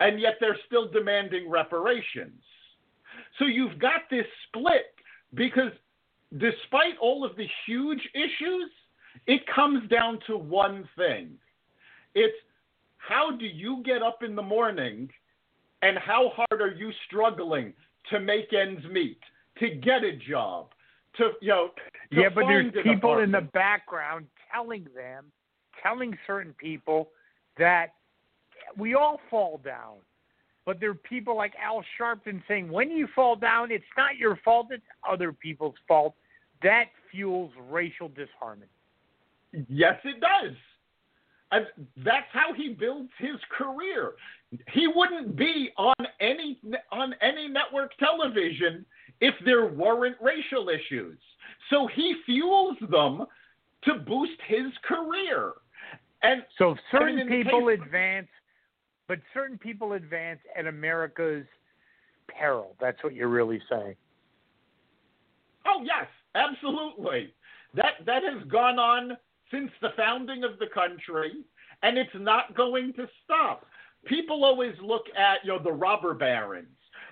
And 0.01 0.21
yet 0.21 0.35
they're 0.41 0.59
still 0.67 0.91
demanding 0.91 1.49
reparations. 1.49 2.43
So 3.39 3.45
you've 3.45 3.79
got 3.79 4.03
this 4.11 4.27
split 4.49 4.95
because 5.35 5.71
despite 6.39 6.99
all 7.01 7.25
of 7.25 7.37
the 7.37 7.47
huge 7.67 8.09
issues, 8.15 8.71
it 9.27 9.43
comes 9.55 9.89
down 9.89 10.19
to 10.27 10.37
one 10.37 10.89
thing. 10.97 11.31
It's 12.15 12.37
how 12.99 13.37
do 13.37 13.47
you 13.47 13.83
get 13.85 14.03
up 14.03 14.23
in 14.23 14.35
the 14.35 14.43
morning 14.43 15.09
and 15.83 15.97
how 15.99 16.33
hard 16.35 16.61
are 16.61 16.75
you 16.75 16.91
struggling 17.07 17.73
to 18.11 18.19
make 18.19 18.53
ends 18.53 18.85
meet, 18.91 19.21
to 19.59 19.71
get 19.77 20.05
a 20.05 20.17
job, 20.17 20.69
to 21.17 21.31
you 21.41 21.49
know 21.49 21.71
to 22.13 22.21
yeah, 22.21 22.29
but 22.35 22.45
there's 22.47 22.73
people 22.83 23.19
in 23.19 23.31
the 23.31 23.49
background 23.53 24.27
telling 24.53 24.87
them, 24.95 25.27
telling 25.83 26.17
certain 26.27 26.55
people 26.59 27.11
that 27.59 27.95
we 28.77 28.95
all 28.95 29.21
fall 29.31 29.61
down. 29.65 29.97
But 30.65 30.81
there 30.81 30.91
are 30.91 30.95
people 30.95 31.37
like 31.37 31.53
Al 31.63 31.85
Sharpton 31.99 32.43
saying, 32.49 32.69
when 32.71 32.91
you 32.91 33.07
fall 33.15 33.37
down, 33.37 33.71
it's 33.71 33.85
not 33.97 34.17
your 34.17 34.39
fault, 34.45 34.67
it's 34.71 34.83
other 35.09 35.33
people's 35.33 35.77
fault. 35.87 36.15
That 36.63 36.87
fuels 37.11 37.53
racial 37.71 38.09
disharmony. 38.09 38.67
Yes, 39.69 39.95
it 40.05 40.21
does. 40.21 40.57
And 41.53 41.67
that's 42.05 42.27
how 42.33 42.53
he 42.53 42.71
builds 42.71 43.11
his 43.19 43.37
career. 43.57 44.13
He 44.73 44.89
wouldn't 44.89 45.37
be 45.37 45.71
on 45.77 45.95
any 46.21 46.59
on 46.91 47.15
any 47.21 47.47
network 47.49 47.97
television 47.99 48.85
if 49.21 49.35
there 49.45 49.67
weren't 49.67 50.17
racial 50.21 50.69
issues. 50.69 51.19
So 51.71 51.87
he 51.87 52.15
fuels 52.25 52.77
them 52.91 53.25
to 53.85 53.95
boost 53.95 54.41
his 54.47 54.67
career. 54.85 55.53
And 56.23 56.45
So 56.59 56.77
certain 56.91 57.29
people 57.29 57.67
case- 57.69 57.81
advance, 57.81 58.29
but 59.09 59.19
certain 59.33 59.59
people 59.59 59.93
advance 59.95 60.41
at 60.57 60.67
America's 60.67 61.47
peril. 62.29 62.77
That's 62.81 63.03
what 63.05 63.15
you're 63.15 63.29
really 63.29 63.63
saying. 63.71 63.97
Oh 65.67 65.83
yes, 65.83 66.07
absolutely. 66.35 67.33
That 67.75 67.95
that 68.07 68.23
has 68.23 68.43
gone 68.49 68.79
on 68.79 69.17
since 69.51 69.71
the 69.81 69.91
founding 69.97 70.45
of 70.45 70.59
the 70.59 70.67
country, 70.69 71.45
and 71.83 71.99
it's 71.99 72.15
not 72.15 72.55
going 72.57 72.93
to 72.95 73.09
stop. 73.25 73.67
People 74.05 74.45
always 74.45 74.75
look 74.81 75.05
at 75.17 75.45
you 75.45 75.53
know 75.53 75.59
the 75.63 75.73
robber 75.73 76.15
barons. 76.15 76.69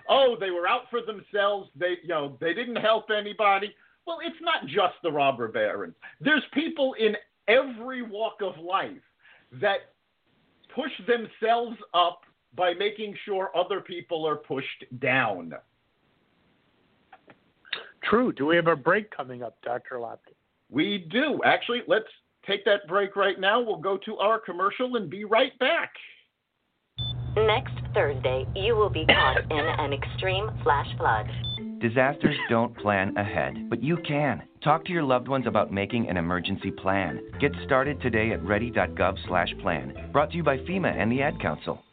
Oh, 0.09 0.35
they 0.39 0.51
were 0.51 0.67
out 0.67 0.83
for 0.89 1.01
themselves. 1.01 1.69
They 1.75 1.95
you 2.01 2.07
know 2.09 2.37
they 2.39 2.53
didn't 2.53 2.77
help 2.77 3.05
anybody. 3.09 3.73
Well, 4.05 4.19
it's 4.23 4.41
not 4.41 4.67
just 4.67 4.95
the 5.03 5.11
robber 5.11 5.47
barons. 5.47 5.95
There's 6.21 6.43
people 6.53 6.95
in 6.99 7.15
every 7.47 8.01
walk 8.03 8.41
of 8.41 8.57
life 8.63 8.91
that 9.53 9.77
push 10.73 10.91
themselves 11.07 11.77
up 11.93 12.21
by 12.55 12.73
making 12.73 13.15
sure 13.25 13.51
other 13.55 13.81
people 13.81 14.27
are 14.27 14.35
pushed 14.35 14.85
down. 14.99 15.53
True. 18.03 18.31
Do 18.31 18.45
we 18.45 18.55
have 18.55 18.67
a 18.67 18.75
break 18.75 19.09
coming 19.09 19.41
up, 19.41 19.57
Dr. 19.63 19.95
Lopkin? 19.95 20.35
We 20.69 21.07
do. 21.09 21.41
Actually, 21.43 21.81
let's 21.87 22.05
take 22.45 22.63
that 22.65 22.87
break 22.87 23.15
right 23.15 23.39
now. 23.39 23.59
We'll 23.59 23.77
go 23.77 23.97
to 24.05 24.17
our 24.17 24.39
commercial 24.39 24.95
and 24.95 25.09
be 25.09 25.23
right 25.23 25.57
back. 25.59 25.93
Next 27.35 27.73
Thursday, 27.93 28.45
you 28.55 28.77
will 28.77 28.89
be 28.89 29.05
caught 29.05 29.39
in 29.51 29.59
an 29.79 29.91
extreme 29.91 30.49
flash 30.63 30.87
flood. 30.97 31.27
Disasters 31.81 32.37
don't 32.49 32.75
plan 32.77 33.15
ahead, 33.17 33.69
but 33.69 33.83
you 33.83 33.97
can. 33.97 34.41
Talk 34.63 34.85
to 34.85 34.93
your 34.93 35.03
loved 35.03 35.27
ones 35.27 35.45
about 35.45 35.71
making 35.71 36.09
an 36.09 36.15
emergency 36.15 36.71
plan. 36.71 37.19
Get 37.41 37.51
started 37.65 38.01
today 38.01 38.31
at 38.31 38.41
ready.gov/plan. 38.41 40.11
Brought 40.13 40.31
to 40.31 40.37
you 40.37 40.43
by 40.43 40.59
FEMA 40.59 40.95
and 40.97 41.11
the 41.11 41.21
Ad 41.21 41.41
Council. 41.41 41.83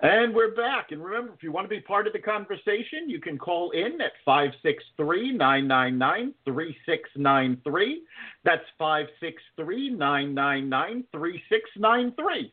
And 0.00 0.32
we're 0.32 0.54
back. 0.54 0.92
And 0.92 1.02
remember, 1.02 1.32
if 1.32 1.42
you 1.42 1.50
want 1.50 1.64
to 1.64 1.68
be 1.68 1.80
part 1.80 2.06
of 2.06 2.12
the 2.12 2.20
conversation, 2.20 3.08
you 3.08 3.20
can 3.20 3.36
call 3.36 3.72
in 3.72 4.00
at 4.00 4.12
563 4.24 5.32
999 5.32 6.34
3693. 6.44 8.02
That's 8.44 8.64
563 8.78 9.90
999 9.90 11.04
3693. 11.10 12.52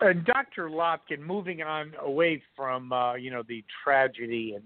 And 0.00 0.24
Dr. 0.24 0.68
Lopkin, 0.68 1.20
moving 1.20 1.62
on 1.62 1.92
away 2.00 2.42
from 2.56 2.92
uh, 2.92 3.14
you 3.14 3.30
know 3.30 3.42
the 3.46 3.64
tragedy 3.84 4.56
in 4.56 4.62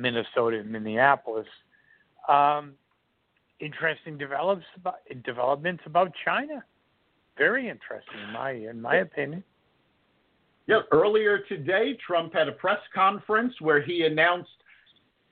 Minnesota 0.00 0.60
and 0.60 0.70
Minneapolis, 0.70 1.46
um, 2.28 2.72
interesting 3.60 4.16
develops 4.18 4.64
about, 4.76 4.96
developments 5.24 5.82
about 5.86 6.12
China. 6.24 6.64
Very 7.36 7.68
interesting, 7.68 8.18
in 8.26 8.32
my 8.32 8.50
in 8.52 8.80
my 8.80 8.96
opinion. 8.96 9.44
Yeah, 10.66 10.80
earlier 10.92 11.38
today, 11.48 11.96
Trump 12.06 12.34
had 12.34 12.48
a 12.48 12.52
press 12.52 12.80
conference 12.94 13.54
where 13.60 13.80
he 13.80 14.04
announced 14.04 14.50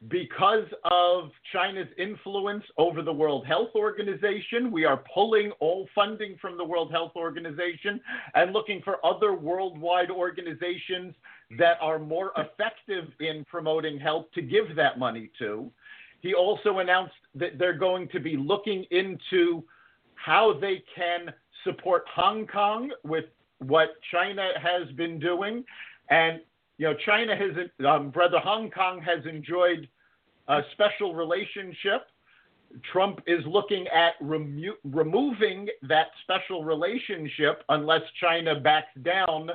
because 0.09 0.67
of 0.85 1.31
China's 1.53 1.89
influence 1.99 2.65
over 2.77 3.03
the 3.03 3.13
World 3.13 3.47
Health 3.47 3.71
Organization, 3.75 4.71
we 4.71 4.85
are 4.85 5.03
pulling 5.13 5.51
all 5.53 5.89
funding 5.95 6.37
from 6.41 6.59
the 6.59 6.65
World 6.65 6.93
Health 6.93 7.13
Organization 7.17 8.01
and 8.35 8.53
looking 8.53 8.83
for 8.83 9.05
other 9.05 9.35
worldwide 9.35 10.11
organizations 10.11 11.15
that 11.59 11.79
are 11.81 11.99
more 11.99 12.33
effective 12.37 13.09
in 13.21 13.45
promoting 13.47 13.99
health 13.99 14.27
to 14.35 14.43
give 14.43 14.77
that 14.77 14.99
money 14.99 15.31
to. 15.39 15.71
He 16.21 16.35
also 16.35 16.79
announced 16.79 17.15
that 17.35 17.59
they're 17.59 17.73
going 17.73 18.09
to 18.09 18.21
be 18.21 18.37
looking 18.37 18.85
into 18.91 19.65
how 20.15 20.59
they 20.61 20.83
can 20.95 21.33
support 21.65 22.05
Hong 22.15 22.47
Kong 22.47 22.91
with 23.03 23.25
what 23.59 23.91
China 24.11 24.51
has 24.61 24.91
been 24.97 25.19
doing. 25.19 25.65
And 26.11 26.41
you 26.79 26.87
know, 26.87 26.95
China 27.05 27.35
has, 27.37 27.51
um, 27.87 28.11
brother, 28.11 28.39
Hong 28.39 28.71
Kong 28.71 29.01
has 29.01 29.25
enjoyed 29.27 29.89
a 30.49 30.61
special 30.73 31.15
relationship. 31.15 32.07
Trump 32.93 33.21
is 33.27 33.45
looking 33.47 33.87
at 33.89 34.15
remo- 34.21 34.77
removing 34.85 35.69
that 35.89 36.09
special 36.23 36.65
relationship 36.65 37.63
unless 37.69 38.03
China 38.21 38.61
backs 38.61 38.95
down 39.03 39.51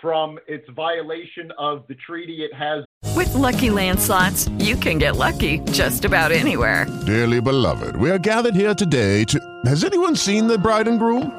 from 0.00 0.38
its 0.48 0.68
violation 0.70 1.52
of 1.58 1.84
the 1.88 1.94
treaty 1.94 2.42
it 2.42 2.52
has. 2.52 2.84
With 3.14 3.32
Lucky 3.34 3.70
Land 3.70 4.00
slots, 4.00 4.48
you 4.58 4.74
can 4.74 4.98
get 4.98 5.16
lucky 5.16 5.58
just 5.70 6.04
about 6.04 6.32
anywhere. 6.32 6.86
Dearly 7.06 7.40
beloved, 7.40 7.94
we 7.96 8.10
are 8.10 8.18
gathered 8.18 8.56
here 8.56 8.74
today 8.74 9.24
to. 9.24 9.38
Has 9.66 9.84
anyone 9.84 10.16
seen 10.16 10.48
the 10.48 10.58
bride 10.58 10.88
and 10.88 10.98
groom? 10.98 11.38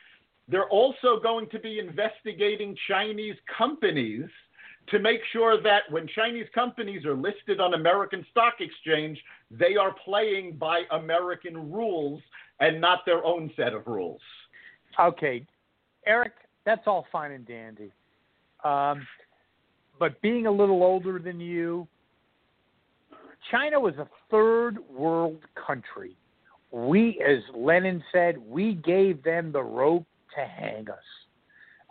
they're 0.51 0.69
also 0.69 1.19
going 1.23 1.47
to 1.49 1.59
be 1.59 1.79
investigating 1.79 2.75
Chinese 2.87 3.35
companies 3.57 4.25
to 4.89 4.99
make 4.99 5.21
sure 5.31 5.61
that 5.61 5.83
when 5.89 6.07
Chinese 6.13 6.47
companies 6.53 7.05
are 7.05 7.15
listed 7.15 7.61
on 7.61 7.73
American 7.73 8.25
Stock 8.31 8.55
Exchange, 8.59 9.17
they 9.49 9.77
are 9.77 9.95
playing 10.03 10.57
by 10.57 10.81
American 10.91 11.71
rules 11.71 12.21
and 12.59 12.81
not 12.81 13.05
their 13.05 13.23
own 13.23 13.49
set 13.55 13.73
of 13.73 13.87
rules. 13.87 14.19
Okay, 14.99 15.45
Eric, 16.05 16.33
that's 16.65 16.85
all 16.85 17.05
fine 17.11 17.31
and 17.31 17.47
dandy. 17.47 17.91
Um, 18.65 19.07
but 19.99 20.21
being 20.21 20.47
a 20.47 20.51
little 20.51 20.83
older 20.83 21.17
than 21.17 21.39
you, 21.39 21.87
China 23.49 23.79
was 23.79 23.95
a 23.95 24.07
third 24.29 24.77
world 24.89 25.39
country. 25.55 26.17
We, 26.71 27.21
as 27.25 27.39
Lenin 27.55 28.03
said, 28.11 28.37
we 28.37 28.73
gave 28.75 29.23
them 29.23 29.51
the 29.51 29.63
rope 29.63 30.05
to 30.35 30.45
hang 30.45 30.89
us. 30.89 30.97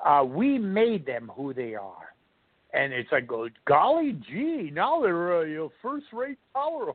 Uh, 0.04 0.24
we 0.24 0.58
made 0.58 1.06
them 1.06 1.30
who 1.34 1.52
they 1.52 1.74
are. 1.74 2.14
And 2.72 2.92
it's 2.92 3.10
like, 3.10 3.30
oh, 3.32 3.48
golly 3.66 4.12
gee, 4.28 4.70
now 4.72 5.02
they're 5.02 5.42
a 5.42 5.48
you 5.48 5.72
first 5.82 6.06
rate 6.12 6.38
power. 6.54 6.92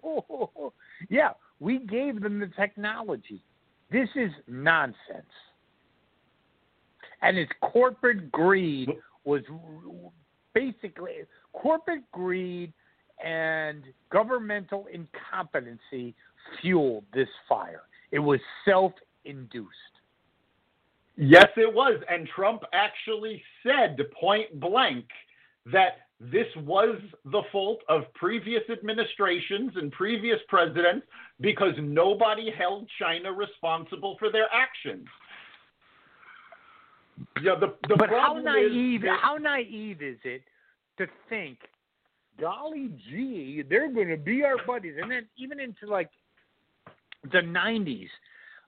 yeah, 1.10 1.32
we 1.60 1.80
gave 1.80 2.22
them 2.22 2.40
the 2.40 2.50
technology. 2.56 3.44
This 3.92 4.08
is 4.16 4.32
nonsense. 4.48 4.96
And 7.22 7.38
it's 7.38 7.52
corporate 7.62 8.32
greed 8.32 8.90
was 9.26 9.42
basically 10.54 11.12
corporate 11.54 12.10
greed 12.12 12.72
and 13.24 13.84
governmental 14.12 14.88
incompetency 14.92 16.16
fueled 16.62 17.04
this 17.14 17.28
fire. 17.48 17.84
It 18.12 18.20
was 18.20 18.40
self 18.64 18.94
induced. 19.26 19.72
Yes, 21.18 21.48
it 21.56 21.74
was. 21.74 22.00
And 22.10 22.28
Trump 22.36 22.64
actually 22.74 23.42
said 23.64 23.98
point 24.20 24.60
blank 24.60 25.06
that 25.72 26.06
this 26.20 26.48
was 26.58 27.00
the 27.26 27.42
fault 27.52 27.82
of 27.90 28.04
previous 28.14 28.64
administrations 28.70 29.72
and 29.76 29.92
previous 29.92 30.40
presidents 30.48 31.06
because 31.42 31.74
nobody 31.80 32.52
held 32.58 32.90
China 33.00 33.32
responsible 33.32 34.16
for 34.18 34.32
their 34.32 34.48
actions. 34.54 35.08
Yeah, 37.42 37.56
the, 37.60 37.76
the 37.88 37.96
but 37.98 38.10
how 38.10 38.34
naive? 38.34 39.02
That, 39.02 39.20
how 39.22 39.38
naive 39.38 40.02
is 40.02 40.18
it 40.24 40.42
to 40.98 41.08
think, 41.30 41.60
golly 42.40 42.92
gee, 43.10 43.64
they're 43.70 43.92
going 43.92 44.10
to 44.10 44.18
be 44.18 44.44
our 44.44 44.58
buddies, 44.66 44.96
and 45.02 45.10
then 45.10 45.26
even 45.38 45.60
into 45.60 45.88
like 45.88 46.10
the 47.32 47.40
'90s, 47.40 48.10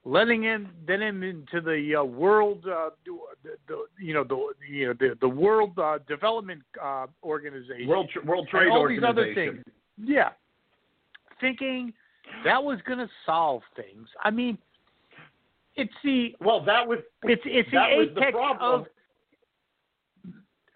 letting 0.07 0.41
him 0.43 0.69
then 0.87 1.01
into 1.01 1.59
the 1.61 1.95
uh, 1.99 2.03
world, 2.03 2.65
uh, 2.65 2.89
the, 3.05 3.51
the, 3.67 3.85
you 3.99 4.13
know 4.13 4.23
the 4.23 4.53
you 4.67 4.87
know 4.87 4.93
the 4.93 5.17
the 5.19 5.27
World 5.27 5.77
uh, 5.77 5.99
Development 6.07 6.61
uh, 6.81 7.07
Organization, 7.23 7.87
World 7.87 8.09
World 8.25 8.47
Trade 8.49 8.63
and 8.63 8.71
all 8.71 8.79
Organization. 8.79 9.15
these 9.15 9.23
other 9.23 9.33
things. 9.33 9.63
Yeah, 9.97 10.29
thinking 11.41 11.93
that 12.45 12.63
was 12.63 12.79
going 12.87 12.99
to 12.99 13.09
solve 13.25 13.61
things. 13.75 14.07
I 14.23 14.31
mean, 14.31 14.57
it's 15.75 15.93
the 16.03 16.35
well 16.39 16.63
that 16.63 16.87
was 16.87 16.99
it's 17.23 17.41
it's 17.45 17.69
the 17.71 17.77
was 17.77 18.07
the 18.15 18.65
of 18.65 18.85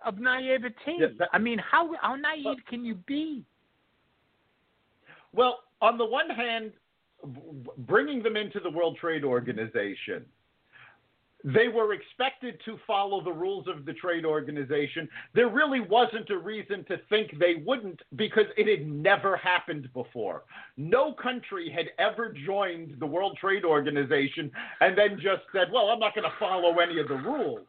of 0.04 0.20
naivete. 0.20 0.74
Yeah, 1.00 1.08
that- 1.20 1.30
I 1.32 1.38
mean, 1.38 1.58
how 1.60 1.92
how 2.02 2.16
naive 2.16 2.58
can 2.68 2.84
you 2.84 2.96
be? 2.96 3.46
Well, 5.34 5.60
on 5.82 5.98
the 5.98 6.06
one 6.06 6.30
hand, 6.30 6.74
bringing 7.78 8.24
them 8.24 8.36
into 8.36 8.60
the 8.60 8.70
World 8.70 8.98
Trade 9.00 9.24
Organization, 9.24 10.26
they 11.44 11.68
were 11.68 11.94
expected 11.94 12.60
to 12.66 12.78
follow 12.86 13.24
the 13.24 13.32
rules 13.32 13.68
of 13.68 13.86
the 13.86 13.94
trade 13.94 14.26
organization. 14.26 15.10
There 15.34 15.50
really 15.50 15.80
wasn't 15.80 16.30
a 16.30 16.38
reason 16.38 16.86
to 16.86 17.00
think 17.10 17.38
they 17.40 17.64
wouldn't 17.66 18.00
because 18.16 18.46
it 18.58 18.68
had 18.68 18.88
never 18.88 19.38
happened 19.38 19.90
before. 19.94 20.44
No 20.78 21.14
country 21.14 21.72
had 21.76 21.88
ever 21.98 22.34
joined 22.46 22.96
the 23.00 23.08
World 23.08 23.38
Trade 23.42 23.66
Organization 23.66 24.52
and 24.82 24.98
then 24.98 25.16
just 25.16 25.42
said, 25.52 25.68
well, 25.74 25.88
I'm 25.88 26.00
not 26.00 26.14
going 26.14 26.30
to 26.30 26.38
follow 26.40 26.80
any 26.80 27.00
of 27.00 27.08
the 27.08 27.16
rules. 27.16 27.66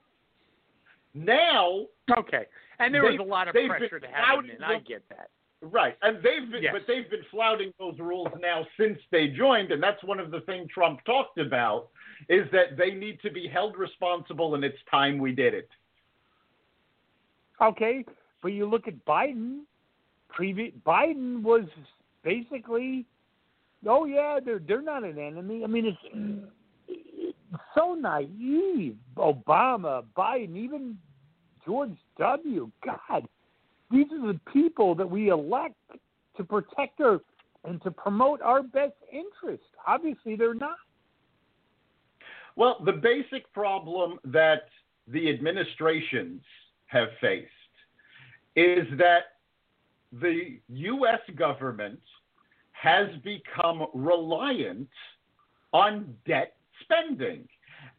Now, 1.14 1.86
Okay, 2.18 2.46
and 2.78 2.92
there 2.92 3.02
was 3.04 3.18
a 3.20 3.22
lot 3.22 3.48
of 3.48 3.54
pressure 3.54 4.00
to 4.00 4.06
have 4.06 4.24
flouting 4.24 4.50
in. 4.56 4.62
I 4.62 4.78
get 4.80 5.02
that. 5.10 5.30
Right, 5.64 5.96
and 6.02 6.16
they've 6.16 6.50
been, 6.50 6.64
Yes. 6.64 6.72
but 6.72 6.82
they've 6.88 7.08
been 7.08 7.22
flouting 7.30 7.72
those 7.78 7.96
rules 8.00 8.28
now 8.40 8.66
since 8.76 8.98
they 9.12 9.28
joined, 9.28 9.70
and 9.70 9.80
that's 9.80 10.02
one 10.02 10.18
of 10.18 10.32
the 10.32 10.40
things 10.40 10.68
Trump 10.74 11.04
talked 11.04 11.38
about 11.38 11.88
is 12.28 12.50
that 12.50 12.76
they 12.76 12.90
need 12.90 13.20
to 13.20 13.30
be 13.30 13.46
held 13.46 13.76
responsible, 13.76 14.56
and 14.56 14.64
it's 14.64 14.78
time 14.90 15.18
we 15.18 15.32
did 15.32 15.54
it. 15.54 15.68
Okay, 17.60 18.04
but 18.42 18.48
you 18.48 18.66
look 18.66 18.88
at 18.88 19.04
Biden. 19.04 19.60
Previous 20.28 20.72
Biden 20.84 21.42
was 21.42 21.64
basically, 22.24 23.06
oh 23.86 24.04
yeah, 24.04 24.40
they're 24.44 24.58
they're 24.58 24.82
not 24.82 25.04
an 25.04 25.18
enemy. 25.18 25.62
I 25.62 25.68
mean, 25.68 25.86
it's, 25.86 26.48
it's 26.88 27.36
so 27.76 27.94
naive. 27.94 28.96
Obama, 29.16 30.02
Biden, 30.16 30.56
even 30.56 30.98
George 31.64 31.96
W. 32.18 32.70
God, 32.84 33.28
these 33.92 34.06
are 34.12 34.32
the 34.32 34.40
people 34.52 34.94
that 34.94 35.08
we 35.08 35.28
elect 35.28 35.74
to 36.36 36.44
protect 36.44 37.00
our 37.00 37.20
and 37.64 37.80
to 37.82 37.90
promote 37.90 38.40
our 38.42 38.62
best 38.62 38.94
interest. 39.12 39.62
Obviously, 39.86 40.34
they're 40.34 40.54
not. 40.54 40.76
Well, 42.56 42.78
the 42.84 42.92
basic 42.92 43.50
problem 43.52 44.18
that 44.24 44.64
the 45.08 45.30
administrations 45.30 46.42
have 46.86 47.08
faced 47.20 47.50
is 48.56 48.86
that 48.98 49.36
the 50.20 50.58
U.S. 50.68 51.20
government 51.36 52.00
has 52.72 53.08
become 53.24 53.86
reliant 53.94 54.88
on 55.72 56.14
debt 56.26 56.56
spending. 56.82 57.48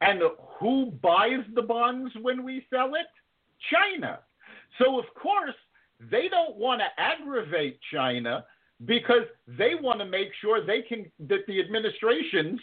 And 0.02 0.22
who 0.60 0.92
buys 1.02 1.40
the 1.56 1.62
bonds 1.62 2.14
when 2.22 2.44
we 2.44 2.66
sell 2.70 2.94
it? 2.96 3.08
China. 3.72 4.20
So, 4.78 5.00
of 5.00 5.06
course, 5.16 5.56
they 6.00 6.28
don't 6.30 6.56
want 6.56 6.82
to 6.82 7.02
aggravate 7.02 7.80
China 7.92 8.46
because 8.86 9.24
they 9.48 9.76
want 9.80 10.00
to 10.00 10.06
make 10.06 10.30
sure 10.42 10.66
they 10.66 10.82
can 10.82 11.06
that 11.28 11.46
the 11.48 11.60
administrations 11.60 12.60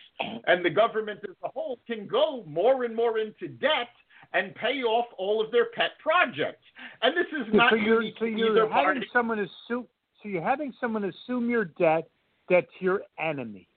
and 0.47 0.64
the 0.64 0.71
government 0.71 1.21
as 1.25 1.37
a 1.45 1.49
whole 1.49 1.79
can 1.87 2.07
go 2.07 2.45
more 2.47 2.85
and 2.85 2.95
more 2.95 3.19
into 3.19 3.49
debt 3.49 3.88
and 4.33 4.55
pay 4.55 4.83
off 4.83 5.07
all 5.19 5.43
of 5.43 5.51
their 5.51 5.66
pet 5.75 5.93
projects. 5.99 6.64
And 7.03 7.16
this 7.16 7.27
is 7.33 7.53
not 7.55 7.71
so 7.71 7.77
you're, 7.77 8.03
so 8.19 8.25
to 8.27 8.31
you're 8.31 8.69
having 8.69 8.71
party. 8.71 9.07
someone 9.12 9.38
assume 9.38 9.87
so 10.23 10.29
you're 10.29 10.43
having 10.43 10.75
someone 10.81 11.05
assume 11.05 11.49
your 11.49 11.64
debt 11.64 12.09
that's 12.49 12.66
your 12.81 13.03
enemy. 13.19 13.69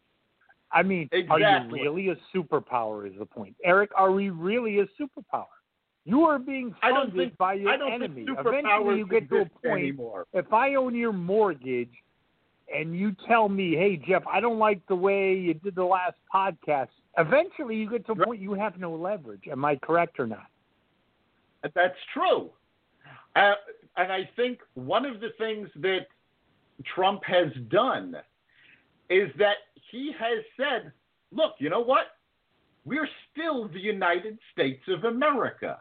I 0.71 0.81
mean, 0.81 1.07
are 1.29 1.39
you 1.39 1.69
really 1.71 2.09
a 2.09 2.15
superpower? 2.35 3.07
Is 3.07 3.13
the 3.17 3.25
point, 3.25 3.55
Eric? 3.63 3.91
Are 3.95 4.11
we 4.11 4.31
really 4.31 4.79
a 4.79 4.85
superpower? 4.99 5.45
You 6.05 6.23
are 6.25 6.37
being 6.39 6.75
I 6.81 6.89
don't 6.89 7.07
funded 7.09 7.17
think- 7.29 7.37
by 7.37 7.53
your 7.53 7.71
I 7.71 7.77
don't 7.77 7.91
enemy. 7.93 8.25
Eventually, 8.27 8.97
you 8.97 9.07
get 9.07 9.29
to 9.29 9.41
a 9.41 9.45
point. 9.45 9.79
anymore. 9.83 10.27
If 10.33 10.51
I 10.51 10.75
own 10.75 10.95
your 10.95 11.13
mortgage, 11.13 11.93
and 12.73 12.97
you 12.97 13.15
tell 13.27 13.47
me, 13.49 13.75
"Hey, 13.75 13.97
Jeff, 13.97 14.25
I 14.27 14.39
don't 14.39 14.57
like 14.57 14.85
the 14.87 14.95
way 14.95 15.33
you 15.35 15.53
did 15.53 15.75
the 15.75 15.83
last 15.85 16.17
podcast," 16.33 16.89
eventually 17.17 17.75
you 17.75 17.89
get 17.89 18.05
to 18.07 18.13
a 18.13 18.15
point 18.15 18.41
you 18.41 18.53
have 18.53 18.79
no 18.79 18.93
leverage. 18.95 19.47
Am 19.47 19.63
I 19.63 19.75
correct 19.77 20.19
or 20.19 20.27
not? 20.27 20.47
That's 21.73 21.97
true. 22.13 22.51
Uh, 23.35 23.55
and 23.97 24.11
I 24.11 24.25
think 24.35 24.59
one 24.73 25.05
of 25.05 25.19
the 25.21 25.29
things 25.37 25.69
that 25.75 26.07
Trump 26.83 27.23
has 27.25 27.53
done 27.69 28.17
is 29.09 29.33
that 29.37 29.57
he 29.91 30.11
has 30.13 30.43
said, 30.57 30.91
look, 31.31 31.55
you 31.59 31.69
know 31.69 31.81
what? 31.81 32.17
We're 32.85 33.07
still 33.31 33.67
the 33.67 33.79
United 33.79 34.37
States 34.51 34.85
of 34.87 35.03
America. 35.05 35.79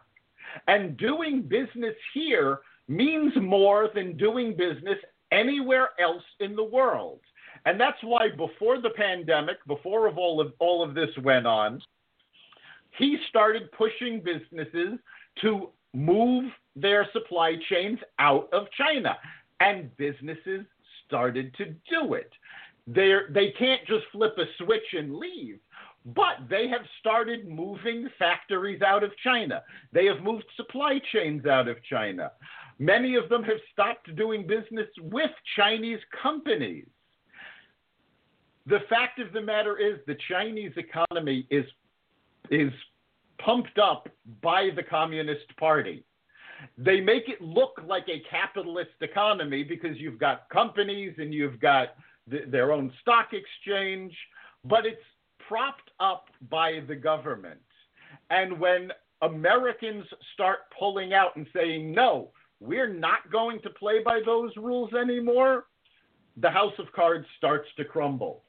And 0.69 0.97
doing 0.97 1.43
business 1.43 1.95
here 2.15 2.61
means 2.89 3.33
more 3.41 3.91
than 3.95 4.17
doing 4.17 4.57
business 4.57 4.99
anywhere 5.31 5.91
else 6.01 6.23
in 6.41 6.55
the 6.57 6.65
world. 6.65 7.21
And 7.65 7.81
that's 7.81 8.03
why 8.03 8.29
before 8.37 8.81
the 8.81 8.91
pandemic, 8.91 9.57
before 9.67 10.07
of 10.07 10.19
all 10.19 10.41
of 10.41 10.53
all 10.59 10.83
of 10.83 10.95
this 10.95 11.11
went 11.23 11.47
on, 11.47 11.81
he 12.99 13.19
started 13.29 13.71
pushing 13.73 14.21
businesses 14.21 14.99
to 15.41 15.71
move 15.95 16.51
their 16.77 17.09
supply 17.13 17.57
chains 17.71 17.99
out 18.19 18.49
of 18.53 18.67
China. 18.77 19.17
And 19.61 19.97
businesses 19.97 20.67
started 21.07 21.55
to 21.55 21.67
do 21.91 22.15
it. 22.15 22.33
They're, 22.87 23.29
they 23.31 23.53
can't 23.59 23.87
just 23.87 24.05
flip 24.11 24.37
a 24.39 24.45
switch 24.65 24.83
and 24.93 25.15
leave, 25.15 25.59
but 26.05 26.49
they 26.51 26.69
have 26.69 26.83
started 26.99 27.49
moving 27.49 28.09
factories 28.19 28.83
out 28.83 29.05
of 29.05 29.13
China. 29.23 29.63
They 29.93 30.07
have 30.07 30.23
moved 30.23 30.45
supply 30.57 31.01
chains 31.13 31.47
out 31.47 31.69
of 31.69 31.77
China. 31.85 32.33
Many 32.79 33.15
of 33.15 33.29
them 33.29 33.45
have 33.45 33.59
stopped 33.73 34.15
doing 34.17 34.47
business 34.47 34.89
with 35.01 35.31
Chinese 35.57 36.01
companies. 36.21 36.87
The 38.67 38.81
fact 38.89 39.19
of 39.19 39.33
the 39.33 39.41
matter 39.41 39.79
is, 39.79 39.99
the 40.07 40.17
Chinese 40.29 40.73
economy 40.77 41.47
is 41.51 41.65
is 42.51 42.73
pumped 43.39 43.79
up 43.79 44.09
by 44.41 44.71
the 44.75 44.83
Communist 44.83 45.57
Party. 45.59 46.05
They 46.79 47.01
make 47.01 47.29
it 47.29 47.41
look 47.41 47.81
like 47.87 48.09
a 48.09 48.23
capitalist 48.31 48.91
economy 49.01 49.65
because 49.65 49.97
you've 49.99 50.19
got 50.19 50.49
companies 50.49 51.15
and 51.19 51.33
you've 51.35 51.61
got 51.61 51.95
th- 52.31 52.49
their 52.49 52.73
own 52.73 52.93
stock 53.01 53.31
exchange, 53.33 54.17
but 54.65 54.87
it's 54.87 55.03
propped 55.53 55.91
up 56.01 56.29
by 56.51 56.81
the 56.89 56.95
government. 56.95 57.61
And 58.31 58.59
when 58.59 58.91
Americans 59.21 60.07
start 60.33 60.61
pulling 60.79 61.13
out 61.13 61.37
and 61.37 61.47
saying, 61.55 61.93
no, 61.93 62.31
we're 62.61 62.93
not 62.93 63.31
going 63.31 63.61
to 63.61 63.71
play 63.71 64.03
by 64.03 64.21
those 64.25 64.51
rules 64.57 64.95
anymore, 64.95 65.65
the 66.39 66.49
house 66.49 66.73
of 66.79 66.91
cards 66.93 67.27
starts 67.37 67.69
to 67.77 67.85
crumble. 67.85 68.45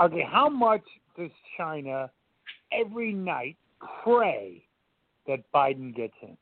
Okay, 0.00 0.26
how 0.26 0.48
much 0.48 0.84
does 1.18 1.30
China 1.58 2.10
every 2.72 3.12
night 3.12 3.58
pray 4.02 4.64
that 5.26 5.40
Biden 5.54 5.94
gets 5.94 6.14
in? 6.22 6.34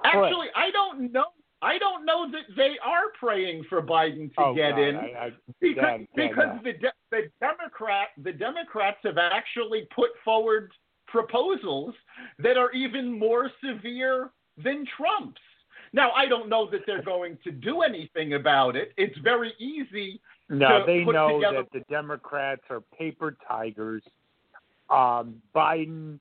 Pray. 0.00 0.10
Actually, 0.10 0.48
I 0.54 0.70
don't 0.70 1.10
know. 1.12 1.24
I 1.60 1.78
don't 1.78 2.04
know 2.04 2.30
that 2.30 2.54
they 2.56 2.76
are 2.84 3.10
praying 3.18 3.64
for 3.68 3.82
Biden 3.82 4.32
to 4.34 4.40
Oh, 4.40 4.54
get 4.54 4.72
God, 4.72 4.80
in 4.80 4.96
I- 4.96 5.26
I- 5.26 5.32
because 5.60 6.00
because 6.14 6.62
the 6.62 6.72
de- 6.74 6.92
the 7.10 7.30
Democrat 7.40 8.10
the 8.18 8.32
Democrats 8.32 8.98
have 9.02 9.18
actually 9.18 9.86
put 9.94 10.10
forward 10.24 10.72
proposals 11.06 11.94
that 12.38 12.56
are 12.56 12.70
even 12.72 13.18
more 13.18 13.50
severe 13.64 14.30
than 14.56 14.84
Trump's. 14.96 15.40
Now, 15.92 16.10
I 16.10 16.26
don't 16.26 16.48
know 16.50 16.66
that 16.70 16.82
they're 16.86 17.02
going 17.02 17.38
to 17.44 17.50
do 17.50 17.80
anything 17.80 18.34
about 18.34 18.76
it. 18.76 18.92
It's 18.98 19.16
very 19.18 19.54
easy 19.58 20.20
No, 20.50 20.80
to 20.80 20.84
they 20.86 21.02
know 21.04 21.38
together 21.38 21.62
that 21.62 21.72
the 21.72 21.80
Democrats 21.88 22.62
are 22.70 22.82
paper 22.82 23.36
tigers. 23.48 24.02
Um, 24.90 25.40
Biden, 25.54 26.20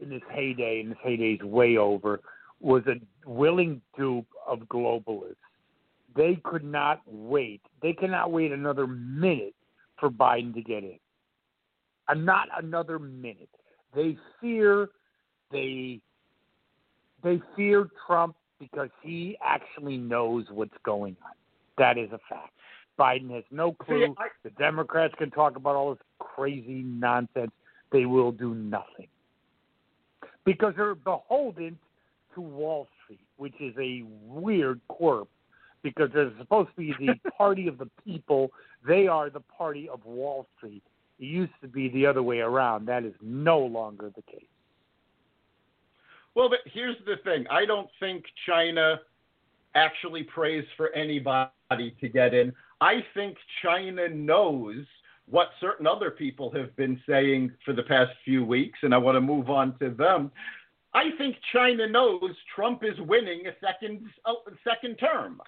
in 0.00 0.10
his 0.10 0.22
heyday, 0.30 0.80
and 0.80 0.88
his 0.90 0.98
heyday's 1.02 1.42
way 1.42 1.76
over, 1.76 2.20
was 2.60 2.86
a 2.86 2.94
willing 3.26 3.80
dupe 3.96 4.26
of 4.46 4.60
globalists. 4.60 5.36
They 6.14 6.38
could 6.44 6.64
not 6.64 7.00
wait. 7.06 7.62
They 7.80 7.92
cannot 7.92 8.30
wait 8.30 8.52
another 8.52 8.86
minute 8.86 9.54
for 9.98 10.10
Biden 10.10 10.54
to 10.54 10.62
get 10.62 10.82
in. 10.82 10.98
And 12.08 12.26
not 12.26 12.48
another 12.56 12.98
minute. 12.98 13.48
They 13.94 14.16
fear 14.40 14.88
they 15.50 16.00
they 17.22 17.40
fear 17.56 17.88
Trump 18.06 18.36
because 18.58 18.90
he 19.02 19.36
actually 19.44 19.96
knows 19.96 20.46
what's 20.50 20.74
going 20.84 21.16
on. 21.24 21.32
That 21.78 21.98
is 21.98 22.10
a 22.12 22.18
fact. 22.28 22.52
Biden 22.98 23.30
has 23.34 23.44
no 23.50 23.72
clue. 23.72 24.06
See, 24.06 24.14
I- 24.18 24.28
the 24.42 24.50
Democrats 24.50 25.14
can 25.16 25.30
talk 25.30 25.56
about 25.56 25.76
all 25.76 25.94
this 25.94 26.02
crazy 26.18 26.82
nonsense. 26.82 27.52
They 27.90 28.06
will 28.06 28.32
do 28.32 28.54
nothing 28.54 29.08
because 30.44 30.74
they're 30.76 30.94
beholden 30.94 31.78
to 32.34 32.40
Wall 32.40 32.88
Street, 32.91 32.91
which 33.42 33.60
is 33.60 33.74
a 33.76 34.04
weird 34.24 34.80
quirk 34.86 35.26
because 35.82 36.10
they're 36.14 36.30
supposed 36.38 36.68
to 36.76 36.76
be 36.76 36.94
the 37.00 37.30
party 37.36 37.66
of 37.66 37.76
the 37.76 37.90
people. 38.04 38.52
They 38.86 39.08
are 39.08 39.30
the 39.30 39.40
party 39.40 39.88
of 39.88 40.04
Wall 40.04 40.46
Street. 40.56 40.84
It 41.18 41.24
used 41.24 41.50
to 41.60 41.66
be 41.66 41.88
the 41.88 42.06
other 42.06 42.22
way 42.22 42.38
around. 42.38 42.86
That 42.86 43.04
is 43.04 43.14
no 43.20 43.58
longer 43.58 44.12
the 44.14 44.22
case. 44.22 44.46
Well, 46.36 46.48
but 46.48 46.60
here's 46.66 46.94
the 47.04 47.16
thing. 47.24 47.44
I 47.50 47.66
don't 47.66 47.88
think 47.98 48.26
China 48.46 49.00
actually 49.74 50.22
prays 50.22 50.64
for 50.76 50.90
anybody 50.90 51.96
to 52.00 52.08
get 52.08 52.34
in. 52.34 52.52
I 52.80 53.04
think 53.12 53.36
China 53.60 54.08
knows 54.08 54.86
what 55.28 55.48
certain 55.60 55.88
other 55.88 56.12
people 56.12 56.48
have 56.52 56.76
been 56.76 57.00
saying 57.08 57.50
for 57.64 57.74
the 57.74 57.82
past 57.82 58.12
few 58.24 58.44
weeks, 58.44 58.78
and 58.82 58.94
I 58.94 58.98
want 58.98 59.16
to 59.16 59.20
move 59.20 59.50
on 59.50 59.76
to 59.80 59.90
them. 59.90 60.30
I 60.94 61.10
think 61.18 61.36
China 61.52 61.88
knows 61.88 62.20
Trump 62.54 62.82
is 62.84 62.98
winning 63.00 63.46
a 63.46 63.52
second 63.64 64.02
a 64.26 64.32
second 64.68 64.96
term. 64.96 65.40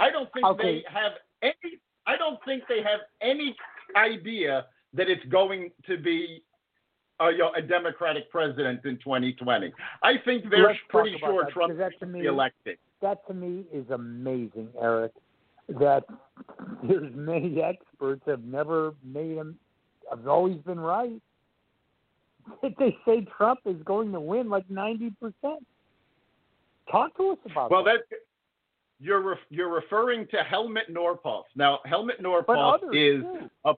I 0.00 0.10
don't 0.10 0.32
think 0.32 0.44
Okay. 0.46 0.62
they 0.62 0.84
have 0.92 1.12
any. 1.42 1.78
I 2.06 2.16
don't 2.16 2.38
think 2.44 2.64
they 2.68 2.82
have 2.82 3.00
any 3.20 3.54
idea 3.96 4.66
that 4.94 5.08
it's 5.10 5.24
going 5.26 5.70
to 5.86 5.98
be 5.98 6.42
a, 7.20 7.30
you 7.32 7.38
know, 7.38 7.52
a 7.56 7.60
Democratic 7.62 8.30
president 8.30 8.84
in 8.84 8.96
2020. 8.98 9.72
I 10.02 10.14
think 10.24 10.48
they're 10.50 10.68
Let's 10.68 10.78
pretty 10.88 11.18
sure 11.18 11.44
that, 11.44 11.52
Trump 11.52 11.76
that 11.76 11.92
to 12.00 12.06
will 12.06 12.12
me- 12.12 12.20
be 12.22 12.26
elected. 12.26 12.78
That 13.02 13.26
to 13.28 13.34
me 13.34 13.64
is 13.72 13.88
amazing, 13.90 14.68
Eric. 14.80 15.12
That 15.68 16.04
there's 16.82 17.14
many 17.14 17.60
experts 17.62 18.22
have 18.26 18.42
never 18.44 18.94
made 19.04 19.36
him. 19.36 19.58
Have 20.10 20.26
always 20.26 20.56
been 20.62 20.80
right. 20.80 21.20
They 22.78 22.96
say 23.06 23.26
Trump 23.36 23.60
is 23.64 23.76
going 23.84 24.12
to 24.12 24.20
win 24.20 24.48
like 24.48 24.68
ninety 24.70 25.10
percent. 25.20 25.66
Talk 26.90 27.16
to 27.16 27.30
us 27.30 27.38
about 27.50 27.68
that. 27.68 27.74
Well, 27.74 27.84
that. 27.84 28.00
that 28.10 28.18
you're 29.00 29.20
ref, 29.20 29.38
you're 29.48 29.72
referring 29.72 30.26
to 30.28 30.38
Helmut 30.38 30.92
Norpoth. 30.92 31.44
Now, 31.54 31.80
Helmut 31.84 32.16
but 32.20 32.24
Norpoth 32.24 32.82
is 32.92 33.22
too. 33.22 33.50
a 33.64 33.74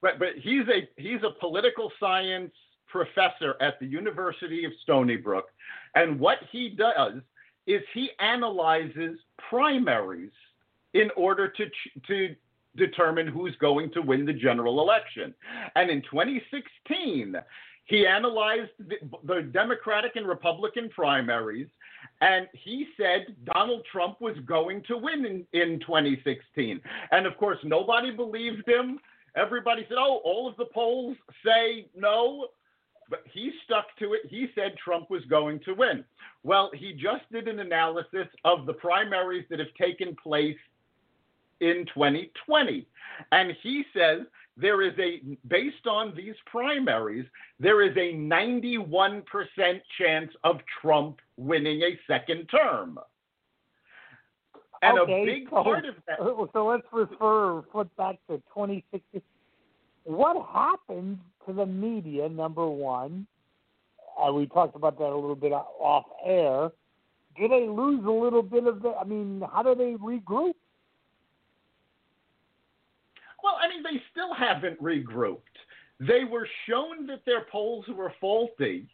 but 0.00 0.18
but 0.18 0.30
he's 0.40 0.64
a 0.68 0.88
he's 0.96 1.22
a 1.22 1.30
political 1.40 1.92
science 2.00 2.52
professor 2.88 3.54
at 3.60 3.78
the 3.80 3.86
University 3.86 4.64
of 4.64 4.72
Stony 4.82 5.16
Brook, 5.16 5.46
and 5.94 6.18
what 6.18 6.38
he 6.50 6.70
does 6.70 7.20
is 7.66 7.82
he 7.94 8.10
analyzes 8.18 9.18
primaries 9.48 10.32
in 10.94 11.10
order 11.16 11.48
to 11.48 11.64
to 12.08 12.34
determine 12.76 13.26
who's 13.26 13.54
going 13.56 13.90
to 13.92 14.02
win 14.02 14.24
the 14.24 14.32
general 14.32 14.80
election. 14.80 15.34
And 15.76 15.90
in 15.90 16.02
2016, 16.02 17.36
he 17.84 18.06
analyzed 18.06 18.70
the, 18.78 18.96
the 19.24 19.42
Democratic 19.42 20.16
and 20.16 20.26
Republican 20.26 20.88
primaries, 20.90 21.68
and 22.20 22.46
he 22.52 22.86
said 22.96 23.34
Donald 23.44 23.84
Trump 23.90 24.20
was 24.20 24.36
going 24.46 24.82
to 24.88 24.96
win 24.96 25.26
in, 25.26 25.60
in 25.60 25.80
2016. 25.80 26.80
And 27.10 27.26
of 27.26 27.36
course, 27.36 27.58
nobody 27.64 28.10
believed 28.10 28.68
him. 28.68 28.98
Everybody 29.36 29.84
said, 29.88 29.98
oh, 29.98 30.20
all 30.24 30.48
of 30.48 30.56
the 30.56 30.66
polls 30.66 31.16
say 31.44 31.86
no. 31.96 32.48
But 33.10 33.24
he 33.30 33.50
stuck 33.64 33.86
to 33.98 34.14
it. 34.14 34.22
He 34.28 34.48
said 34.54 34.74
Trump 34.82 35.10
was 35.10 35.22
going 35.28 35.60
to 35.64 35.74
win. 35.74 36.04
Well, 36.44 36.70
he 36.74 36.92
just 36.92 37.30
did 37.30 37.48
an 37.48 37.58
analysis 37.58 38.28
of 38.44 38.64
the 38.66 38.72
primaries 38.72 39.44
that 39.50 39.58
have 39.58 39.74
taken 39.78 40.16
place 40.16 40.56
in 41.60 41.84
2020. 41.92 42.86
And 43.32 43.52
he 43.62 43.84
says 43.94 44.20
there 44.56 44.82
is 44.82 44.92
a, 44.98 45.20
based 45.48 45.86
on 45.86 46.14
these 46.14 46.34
primaries, 46.46 47.24
there 47.58 47.82
is 47.82 47.96
a 47.96 48.14
91% 48.14 49.22
chance 49.98 50.30
of 50.44 50.58
Trump 50.80 51.18
winning 51.36 51.82
a 51.82 51.98
second 52.06 52.46
term. 52.46 52.98
And 54.82 54.98
okay, 54.98 55.22
a 55.22 55.24
big 55.24 55.44
so, 55.48 55.62
part 55.62 55.84
of 55.86 55.94
that. 56.06 56.18
So 56.52 56.66
let's 56.66 56.82
refer 56.92 57.62
flip 57.70 57.88
back 57.96 58.16
to 58.28 58.38
2016. 58.54 59.22
What 60.04 60.44
happened 60.52 61.20
to 61.46 61.52
the 61.52 61.64
media? 61.64 62.28
Number 62.28 62.66
one, 62.66 63.26
uh, 64.20 64.32
we 64.32 64.46
talked 64.46 64.74
about 64.74 64.98
that 64.98 65.04
a 65.04 65.14
little 65.14 65.36
bit 65.36 65.52
off 65.52 66.06
air. 66.26 66.70
Do 67.36 67.48
they 67.48 67.68
lose 67.68 68.04
a 68.04 68.10
little 68.10 68.42
bit 68.42 68.66
of 68.66 68.82
the? 68.82 68.92
I 69.00 69.04
mean, 69.04 69.42
how 69.52 69.62
do 69.62 69.74
they 69.76 69.94
regroup? 69.94 70.54
Well, 73.42 73.56
I 73.60 73.68
mean, 73.68 73.82
they 73.82 74.00
still 74.10 74.34
haven't 74.34 74.80
regrouped. 74.82 75.40
They 76.00 76.24
were 76.24 76.48
shown 76.68 77.06
that 77.06 77.24
their 77.26 77.46
polls 77.50 77.84
were 77.88 78.12
faulty. 78.20 78.86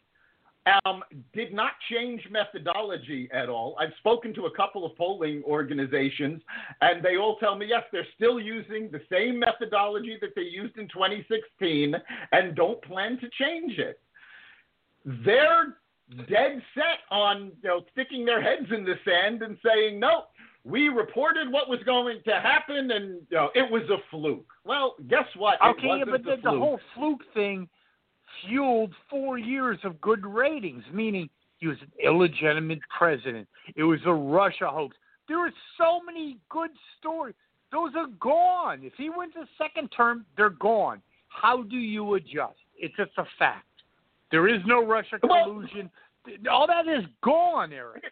Um, 0.85 1.03
did 1.33 1.53
not 1.53 1.71
change 1.89 2.21
methodology 2.29 3.29
at 3.33 3.49
all. 3.49 3.75
I've 3.79 3.93
spoken 3.97 4.33
to 4.35 4.45
a 4.45 4.55
couple 4.55 4.85
of 4.85 4.95
polling 4.97 5.41
organizations, 5.45 6.41
and 6.81 7.03
they 7.03 7.17
all 7.17 7.37
tell 7.37 7.55
me 7.55 7.67
yes, 7.67 7.83
they're 7.91 8.05
still 8.15 8.39
using 8.39 8.89
the 8.91 9.01
same 9.11 9.39
methodology 9.39 10.17
that 10.21 10.35
they 10.35 10.43
used 10.43 10.77
in 10.77 10.87
2016 10.89 11.95
and 12.33 12.55
don't 12.55 12.81
plan 12.83 13.17
to 13.19 13.29
change 13.39 13.79
it. 13.79 13.99
They're 15.25 15.77
dead 16.27 16.61
set 16.73 16.99
on 17.11 17.51
you 17.63 17.69
know 17.69 17.81
sticking 17.91 18.25
their 18.25 18.41
heads 18.41 18.67
in 18.75 18.83
the 18.83 18.95
sand 19.05 19.41
and 19.41 19.57
saying 19.65 19.99
no. 19.99 20.23
We 20.69 20.89
reported 20.89 21.51
what 21.51 21.67
was 21.67 21.79
going 21.85 22.21
to 22.25 22.33
happen, 22.33 22.91
and 22.91 23.21
you 23.29 23.37
know, 23.37 23.49
it 23.55 23.69
was 23.69 23.83
a 23.89 23.97
fluke. 24.11 24.45
Well, 24.63 24.95
guess 25.09 25.25
what? 25.35 25.59
Okay, 25.61 25.87
wasn't 25.87 26.11
but 26.11 26.23
the, 26.23 26.37
the 26.43 26.49
whole 26.49 26.79
fluke 26.95 27.23
thing 27.33 27.67
fueled 28.45 28.93
four 29.09 29.37
years 29.37 29.79
of 29.83 29.99
good 30.01 30.25
ratings, 30.25 30.83
meaning 30.93 31.29
he 31.57 31.67
was 31.67 31.77
an 31.81 31.91
illegitimate 32.03 32.79
president. 32.95 33.47
It 33.75 33.83
was 33.83 33.99
a 34.05 34.13
Russia 34.13 34.69
hoax. 34.69 34.95
There 35.27 35.39
are 35.45 35.51
so 35.77 36.01
many 36.05 36.37
good 36.49 36.71
stories. 36.97 37.35
Those 37.71 37.91
are 37.95 38.07
gone. 38.19 38.81
If 38.83 38.93
he 38.97 39.09
wins 39.09 39.33
a 39.35 39.45
second 39.57 39.89
term, 39.89 40.25
they're 40.37 40.49
gone. 40.49 41.01
How 41.27 41.63
do 41.63 41.77
you 41.77 42.15
adjust? 42.15 42.57
It's 42.77 42.95
just 42.95 43.11
a 43.17 43.25
fact. 43.37 43.65
There 44.31 44.47
is 44.47 44.61
no 44.65 44.85
Russia 44.85 45.19
collusion. 45.19 45.89
All 46.49 46.67
that 46.67 46.87
is 46.87 47.05
gone, 47.23 47.73
Eric. 47.73 48.03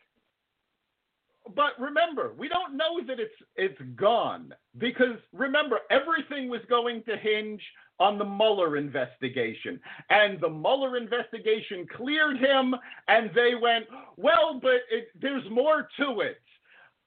But 1.55 1.79
remember, 1.79 2.33
we 2.37 2.47
don't 2.49 2.75
know 2.75 3.01
that 3.07 3.19
it's 3.19 3.33
it's 3.55 3.81
gone 3.95 4.53
because 4.77 5.17
remember 5.33 5.79
everything 5.89 6.49
was 6.49 6.61
going 6.69 7.03
to 7.03 7.17
hinge 7.17 7.61
on 7.99 8.17
the 8.17 8.25
Mueller 8.25 8.77
investigation, 8.77 9.79
and 10.09 10.39
the 10.39 10.49
Mueller 10.49 10.97
investigation 10.97 11.87
cleared 11.95 12.37
him, 12.37 12.75
and 13.07 13.31
they 13.33 13.55
went, 13.59 13.85
well, 14.17 14.59
but 14.61 14.81
it, 14.91 15.07
there's 15.19 15.49
more 15.49 15.87
to 15.99 16.21
it. 16.21 16.39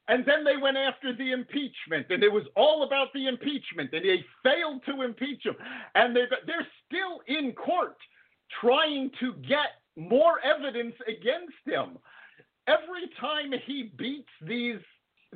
And 0.08 0.24
then 0.26 0.42
they 0.42 0.56
went 0.56 0.76
after 0.76 1.14
the 1.14 1.30
impeachment, 1.30 2.06
and 2.10 2.24
it 2.24 2.32
was 2.32 2.42
all 2.56 2.82
about 2.82 3.12
the 3.14 3.28
impeachment, 3.28 3.90
and 3.92 4.04
they 4.04 4.24
failed 4.42 4.82
to 4.86 5.02
impeach 5.02 5.44
him, 5.44 5.54
and 5.94 6.16
they're 6.16 6.28
they're 6.46 6.66
still 6.86 7.20
in 7.28 7.52
court 7.52 7.96
trying 8.60 9.10
to 9.20 9.34
get 9.46 9.78
more 9.96 10.40
evidence 10.44 10.94
against 11.06 11.54
him 11.64 11.98
every 12.70 13.10
time 13.20 13.52
he 13.66 13.90
beats 13.96 14.28
these 14.46 14.80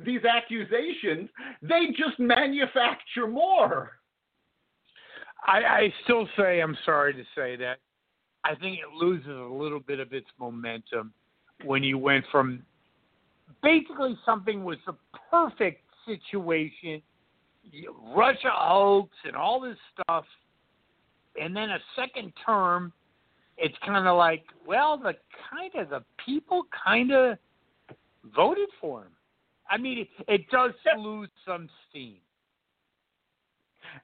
these 0.05 0.21
accusations, 0.25 1.29
they 1.61 1.87
just 1.97 2.19
manufacture 2.19 3.27
more. 3.27 3.91
I, 5.47 5.57
I 5.59 5.93
still 6.03 6.27
say, 6.37 6.59
I'm 6.59 6.77
sorry 6.85 7.13
to 7.13 7.23
say 7.33 7.55
that, 7.57 7.77
I 8.43 8.55
think 8.55 8.79
it 8.79 8.93
loses 8.93 9.29
a 9.29 9.53
little 9.53 9.79
bit 9.79 9.99
of 9.99 10.11
its 10.11 10.27
momentum 10.37 11.13
when 11.63 11.81
you 11.81 11.97
went 11.97 12.25
from 12.31 12.61
basically 13.63 14.17
something 14.25 14.65
was 14.65 14.77
the 14.85 14.95
perfect 15.31 15.83
situation, 16.05 17.01
Russia 18.13 18.51
hoax 18.51 19.11
and 19.23 19.35
all 19.35 19.61
this 19.61 19.77
stuff, 19.93 20.25
and 21.41 21.55
then 21.55 21.69
a 21.69 21.79
second 21.95 22.33
term, 22.45 22.91
it's 23.57 23.75
kind 23.85 24.07
of 24.07 24.17
like, 24.17 24.43
well, 24.65 24.97
the 24.97 25.13
kind 25.49 25.71
of 25.75 25.89
the 25.89 26.03
people 26.23 26.63
kind 26.85 27.11
of 27.11 27.37
voted 28.35 28.69
for 28.81 29.03
him. 29.03 29.11
I 29.69 29.77
mean, 29.77 29.99
it, 29.99 30.07
it 30.27 30.49
does 30.51 30.71
lose 30.97 31.29
some 31.45 31.69
steam. 31.89 32.17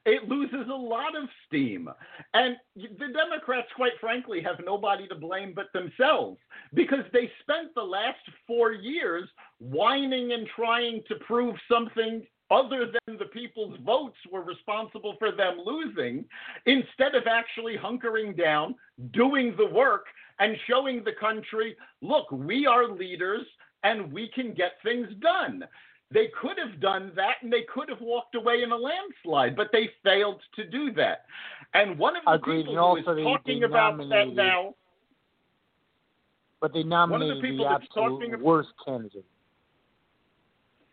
It 0.06 0.28
loses 0.30 0.68
a 0.70 0.76
lot 0.76 1.16
of 1.22 1.28
steam. 1.48 1.90
And 2.34 2.56
the 2.76 3.08
Democrats, 3.14 3.68
quite 3.76 3.92
frankly, 4.00 4.42
have 4.42 4.64
nobody 4.66 5.08
to 5.08 5.16
blame 5.16 5.54
but 5.54 5.72
themselves 5.74 6.38
because 6.74 7.04
they 7.12 7.30
spent 7.42 7.76
the 7.76 7.82
last 7.82 8.20
four 8.48 8.72
years 8.72 9.28
whining 9.60 10.32
and 10.32 10.48
trying 10.56 11.02
to 11.10 11.16
prove 11.16 11.56
something 11.70 12.26
other 12.52 12.92
than 13.08 13.18
the 13.18 13.26
people's 13.26 13.78
votes 13.86 14.18
were 14.32 14.42
responsible 14.44 15.16
for 15.18 15.32
them 15.32 15.58
losing, 15.66 16.26
instead 16.66 17.16
of 17.16 17.24
actually 17.26 17.78
hunkering 17.78 18.38
down, 18.38 18.76
doing 19.14 19.56
the 19.58 19.66
work, 19.66 20.06
and 20.40 20.58
showing 20.68 21.04
the 21.04 21.14
country 21.20 21.76
look, 22.02 22.30
we 22.32 22.66
are 22.66 22.88
leaders 22.92 23.46
and 23.84 24.12
we 24.12 24.28
can 24.28 24.54
get 24.54 24.74
things 24.84 25.08
done. 25.22 25.64
They 26.12 26.28
could 26.40 26.58
have 26.58 26.82
done 26.82 27.14
that 27.16 27.36
and 27.42 27.52
they 27.54 27.64
could 27.74 27.88
have 27.90 28.02
walked 28.02 28.36
away 28.36 28.64
in 28.64 28.72
a 28.72 28.76
landslide, 28.76 29.56
but 29.56 29.70
they 29.72 29.90
failed 30.04 30.42
to 30.58 30.66
do 30.66 30.92
that. 30.94 31.26
And 31.74 31.98
one 31.98 32.18
of 32.18 32.24
the 32.26 32.32
Agreed. 32.32 32.66
people 32.66 32.96
who 32.96 32.98
is 32.98 33.06
talking 33.24 33.64
about 33.64 33.98
that 34.10 34.34
now, 34.34 34.76
But 36.60 36.74
they 36.74 36.80
One 36.84 36.92
of 36.94 37.10
nominated 37.10 37.38
the 37.38 37.42
the, 37.42 37.48
people 37.48 37.70
that's 37.70 37.84
absolute 37.86 38.10
talking 38.20 38.34
ab- 38.34 38.42
worst 38.42 38.70
candidate. 38.86 39.26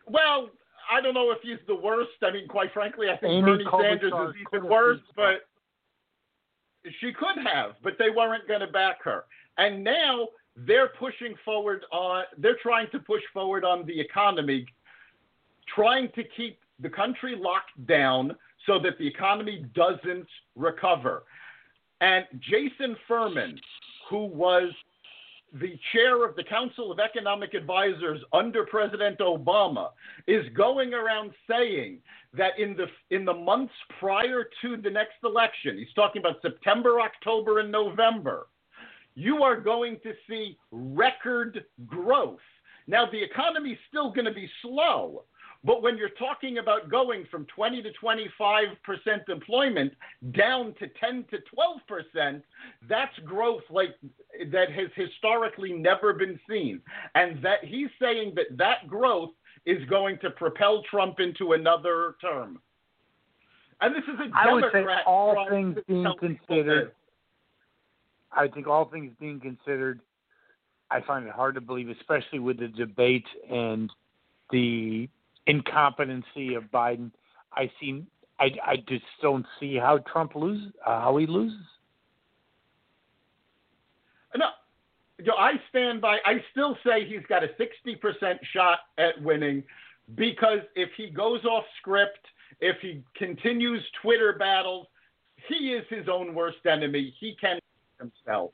well, 0.07 0.49
I 0.89 1.01
don't 1.01 1.13
know 1.13 1.31
if 1.31 1.39
he's 1.41 1.59
the 1.67 1.75
worst. 1.75 2.11
I 2.23 2.31
mean, 2.31 2.47
quite 2.47 2.73
frankly, 2.73 3.07
I 3.09 3.17
think 3.17 3.31
Amy 3.31 3.41
Bernie 3.43 3.65
Klobuchar 3.65 3.99
Sanders 4.01 4.13
is 4.29 4.35
even 4.53 4.67
worse, 4.69 4.99
but 5.15 5.47
she 6.99 7.13
could 7.13 7.45
have, 7.45 7.71
but 7.83 7.93
they 7.99 8.09
weren't 8.09 8.47
going 8.47 8.61
to 8.61 8.67
back 8.67 9.03
her. 9.03 9.25
And 9.57 9.83
now 9.83 10.29
they're 10.55 10.89
pushing 10.99 11.35
forward 11.45 11.83
on, 11.91 12.23
they're 12.37 12.57
trying 12.61 12.87
to 12.91 12.99
push 12.99 13.21
forward 13.33 13.63
on 13.63 13.85
the 13.85 13.99
economy, 13.99 14.65
trying 15.73 16.09
to 16.15 16.23
keep 16.35 16.59
the 16.79 16.89
country 16.89 17.35
locked 17.37 17.85
down 17.85 18.35
so 18.65 18.79
that 18.79 18.97
the 18.97 19.07
economy 19.07 19.65
doesn't 19.75 20.27
recover. 20.55 21.23
And 22.01 22.25
Jason 22.39 22.95
Furman, 23.07 23.59
who 24.09 24.25
was 24.25 24.71
the 25.53 25.79
chair 25.91 26.25
of 26.25 26.35
the 26.35 26.43
Council 26.43 26.91
of 26.91 26.99
Economic 26.99 27.53
Advisors 27.53 28.19
under 28.33 28.65
President 28.65 29.19
Obama, 29.19 29.89
is 30.27 30.45
going 30.55 30.93
around 30.93 31.31
saying 31.49 31.99
that 32.33 32.57
in 32.59 32.75
the 32.75 32.85
in 33.15 33.25
the 33.25 33.33
months 33.33 33.73
prior 33.99 34.49
to 34.61 34.77
the 34.77 34.89
next 34.89 35.15
election, 35.23 35.77
he's 35.77 35.93
talking 35.95 36.21
about 36.21 36.41
September, 36.41 36.99
October, 37.01 37.59
and 37.59 37.71
November, 37.71 38.47
you 39.15 39.43
are 39.43 39.59
going 39.59 39.97
to 40.03 40.13
see 40.27 40.57
record 40.71 41.65
growth. 41.87 42.39
Now 42.87 43.05
the 43.09 43.21
economy's 43.21 43.77
still 43.87 44.11
going 44.11 44.25
to 44.25 44.33
be 44.33 44.49
slow, 44.61 45.23
but 45.63 45.81
when 45.81 45.97
you're 45.97 46.09
talking 46.09 46.59
about 46.59 46.89
going 46.89 47.25
from 47.29 47.45
20 47.53 47.81
to 47.81 47.91
25 47.93 48.67
percent 48.83 49.23
employment 49.27 49.93
down 50.31 50.73
to 50.79 50.87
10 50.99 51.25
to 51.31 51.37
12 51.53 51.79
percent, 51.87 52.43
that's 52.87 53.17
growth 53.25 53.63
like 53.69 53.95
that 54.51 54.71
has 54.71 54.87
historically 54.95 55.73
never 55.73 56.13
been 56.13 56.39
seen. 56.49 56.81
And 57.15 57.43
that 57.43 57.63
he's 57.63 57.89
saying 58.01 58.33
that 58.35 58.57
that 58.57 58.87
growth 58.87 59.31
is 59.65 59.83
going 59.89 60.17
to 60.19 60.29
propel 60.29 60.81
Trump 60.89 61.19
into 61.19 61.53
another 61.53 62.15
term. 62.21 62.59
And 63.81 63.93
this 63.93 64.03
is 64.03 64.19
a 64.19 64.29
I 64.35 64.53
would 64.53 64.65
say 64.71 64.85
all 65.05 65.45
things 65.49 65.77
being 65.87 66.05
considered. 66.19 66.93
I 68.31 68.47
think 68.47 68.67
all 68.67 68.85
things 68.85 69.11
being 69.19 69.39
considered, 69.39 70.01
I 70.91 71.01
find 71.01 71.25
it 71.25 71.33
hard 71.33 71.55
to 71.55 71.61
believe, 71.61 71.89
especially 71.89 72.39
with 72.39 72.59
the 72.59 72.67
debate 72.67 73.25
and 73.49 73.91
the 74.51 75.09
incompetency 75.49 76.55
of 76.55 76.63
Biden. 76.65 77.11
I 77.53 77.71
see, 77.79 78.03
I, 78.39 78.49
I 78.65 78.75
just 78.87 79.05
don't 79.21 79.45
see 79.59 79.75
how 79.75 79.99
Trump 80.11 80.35
loses, 80.35 80.71
uh, 80.85 81.01
how 81.01 81.17
he 81.17 81.25
loses. 81.25 81.65
No, 85.25 85.33
I 85.37 85.53
stand 85.69 86.01
by. 86.01 86.17
I 86.25 86.43
still 86.51 86.77
say 86.85 87.05
he's 87.05 87.25
got 87.27 87.43
a 87.43 87.47
60% 87.59 88.39
shot 88.53 88.79
at 88.97 89.21
winning 89.21 89.63
because 90.15 90.59
if 90.75 90.89
he 90.95 91.09
goes 91.09 91.43
off 91.45 91.63
script, 91.79 92.25
if 92.61 92.77
he 92.81 93.03
continues 93.15 93.83
Twitter 94.01 94.35
battles, 94.37 94.87
he 95.47 95.73
is 95.73 95.85
his 95.89 96.07
own 96.07 96.33
worst 96.33 96.65
enemy. 96.65 97.13
He 97.19 97.35
can 97.39 97.59
himself. 97.99 98.51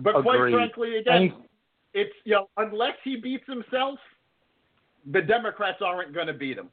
But 0.00 0.22
quite 0.22 0.52
frankly, 0.52 0.98
again, 0.98 1.34
it's 1.92 2.14
you 2.24 2.34
know, 2.34 2.48
unless 2.56 2.94
he 3.02 3.16
beats 3.16 3.44
himself, 3.46 3.98
the 5.12 5.22
Democrats 5.22 5.78
aren't 5.84 6.14
going 6.14 6.26
to 6.26 6.34
beat 6.34 6.58
him. 6.58 6.68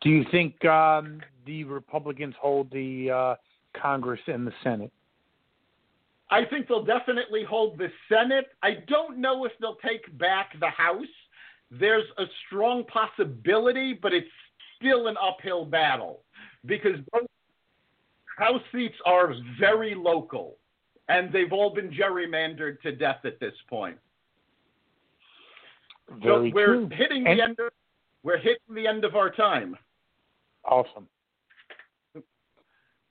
Do 0.00 0.10
you 0.10 0.24
think 0.30 0.64
um, 0.64 1.20
the 1.46 1.64
Republicans 1.64 2.34
hold 2.40 2.70
the 2.70 3.10
uh, 3.10 3.34
Congress 3.80 4.20
and 4.26 4.46
the 4.46 4.52
Senate? 4.64 4.92
I 6.30 6.44
think 6.44 6.68
they'll 6.68 6.84
definitely 6.84 7.44
hold 7.44 7.76
the 7.76 7.88
Senate. 8.08 8.46
I 8.62 8.78
don't 8.88 9.18
know 9.18 9.44
if 9.44 9.52
they'll 9.60 9.78
take 9.84 10.16
back 10.18 10.58
the 10.60 10.70
House. 10.70 11.04
There's 11.70 12.06
a 12.18 12.24
strong 12.46 12.84
possibility, 12.84 13.92
but 13.92 14.12
it's 14.12 14.28
still 14.76 15.08
an 15.08 15.16
uphill 15.20 15.64
battle 15.64 16.22
because 16.66 16.96
both 17.12 17.26
House 18.38 18.62
seats 18.72 18.94
are 19.04 19.34
very 19.58 19.94
local 19.94 20.56
and 21.08 21.32
they've 21.32 21.52
all 21.52 21.74
been 21.74 21.90
gerrymandered 21.90 22.80
to 22.82 22.92
death 22.92 23.20
at 23.24 23.38
this 23.40 23.52
point. 23.68 23.98
Very 26.22 26.50
so 26.50 26.54
we're 26.54 26.66
true. 26.66 26.88
hitting 26.92 27.26
And- 27.26 27.38
the 27.38 27.42
end 27.44 27.58
of 27.60 27.72
we're 28.22 28.36
hitting 28.38 28.74
the 28.74 28.86
end 28.86 29.04
of 29.04 29.16
our 29.16 29.30
time. 29.30 29.76
Awesome. 30.64 31.08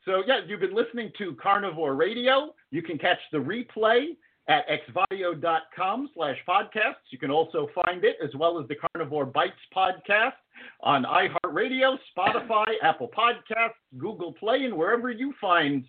So 0.05 0.23
yeah, 0.25 0.39
you've 0.47 0.59
been 0.59 0.75
listening 0.75 1.11
to 1.17 1.35
Carnivore 1.35 1.95
Radio. 1.95 2.53
You 2.71 2.81
can 2.81 2.97
catch 2.97 3.19
the 3.31 3.37
replay 3.37 4.15
at 4.47 4.65
xvadio.com 4.69 6.09
slash 6.15 6.37
podcasts. 6.47 7.05
You 7.11 7.17
can 7.19 7.29
also 7.31 7.69
find 7.85 8.03
it 8.03 8.17
as 8.23 8.33
well 8.35 8.59
as 8.59 8.67
the 8.67 8.75
Carnivore 8.75 9.25
Bites 9.25 9.53
podcast 9.75 10.33
on 10.81 11.03
iHeartRadio, 11.03 11.97
Spotify, 12.17 12.65
Apple 12.81 13.09
Podcasts, 13.15 13.73
Google 13.97 14.33
Play, 14.33 14.63
and 14.65 14.75
wherever 14.75 15.11
you 15.11 15.33
find 15.39 15.85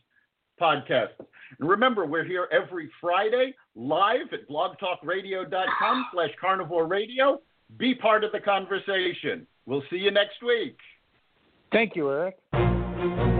podcasts. 0.61 1.18
And 1.59 1.68
remember, 1.68 2.07
we're 2.07 2.25
here 2.25 2.49
every 2.53 2.90
Friday 3.01 3.55
live 3.75 4.33
at 4.33 4.49
blogtalkradio.com 4.49 6.07
slash 6.12 6.31
carnivore 6.40 6.87
radio. 6.87 7.40
Be 7.77 7.94
part 7.94 8.25
of 8.25 8.33
the 8.33 8.40
conversation. 8.40 9.46
We'll 9.66 9.83
see 9.90 9.96
you 9.96 10.11
next 10.11 10.42
week. 10.42 10.77
Thank 11.73 11.94
you, 11.94 12.11
Eric. 12.11 13.39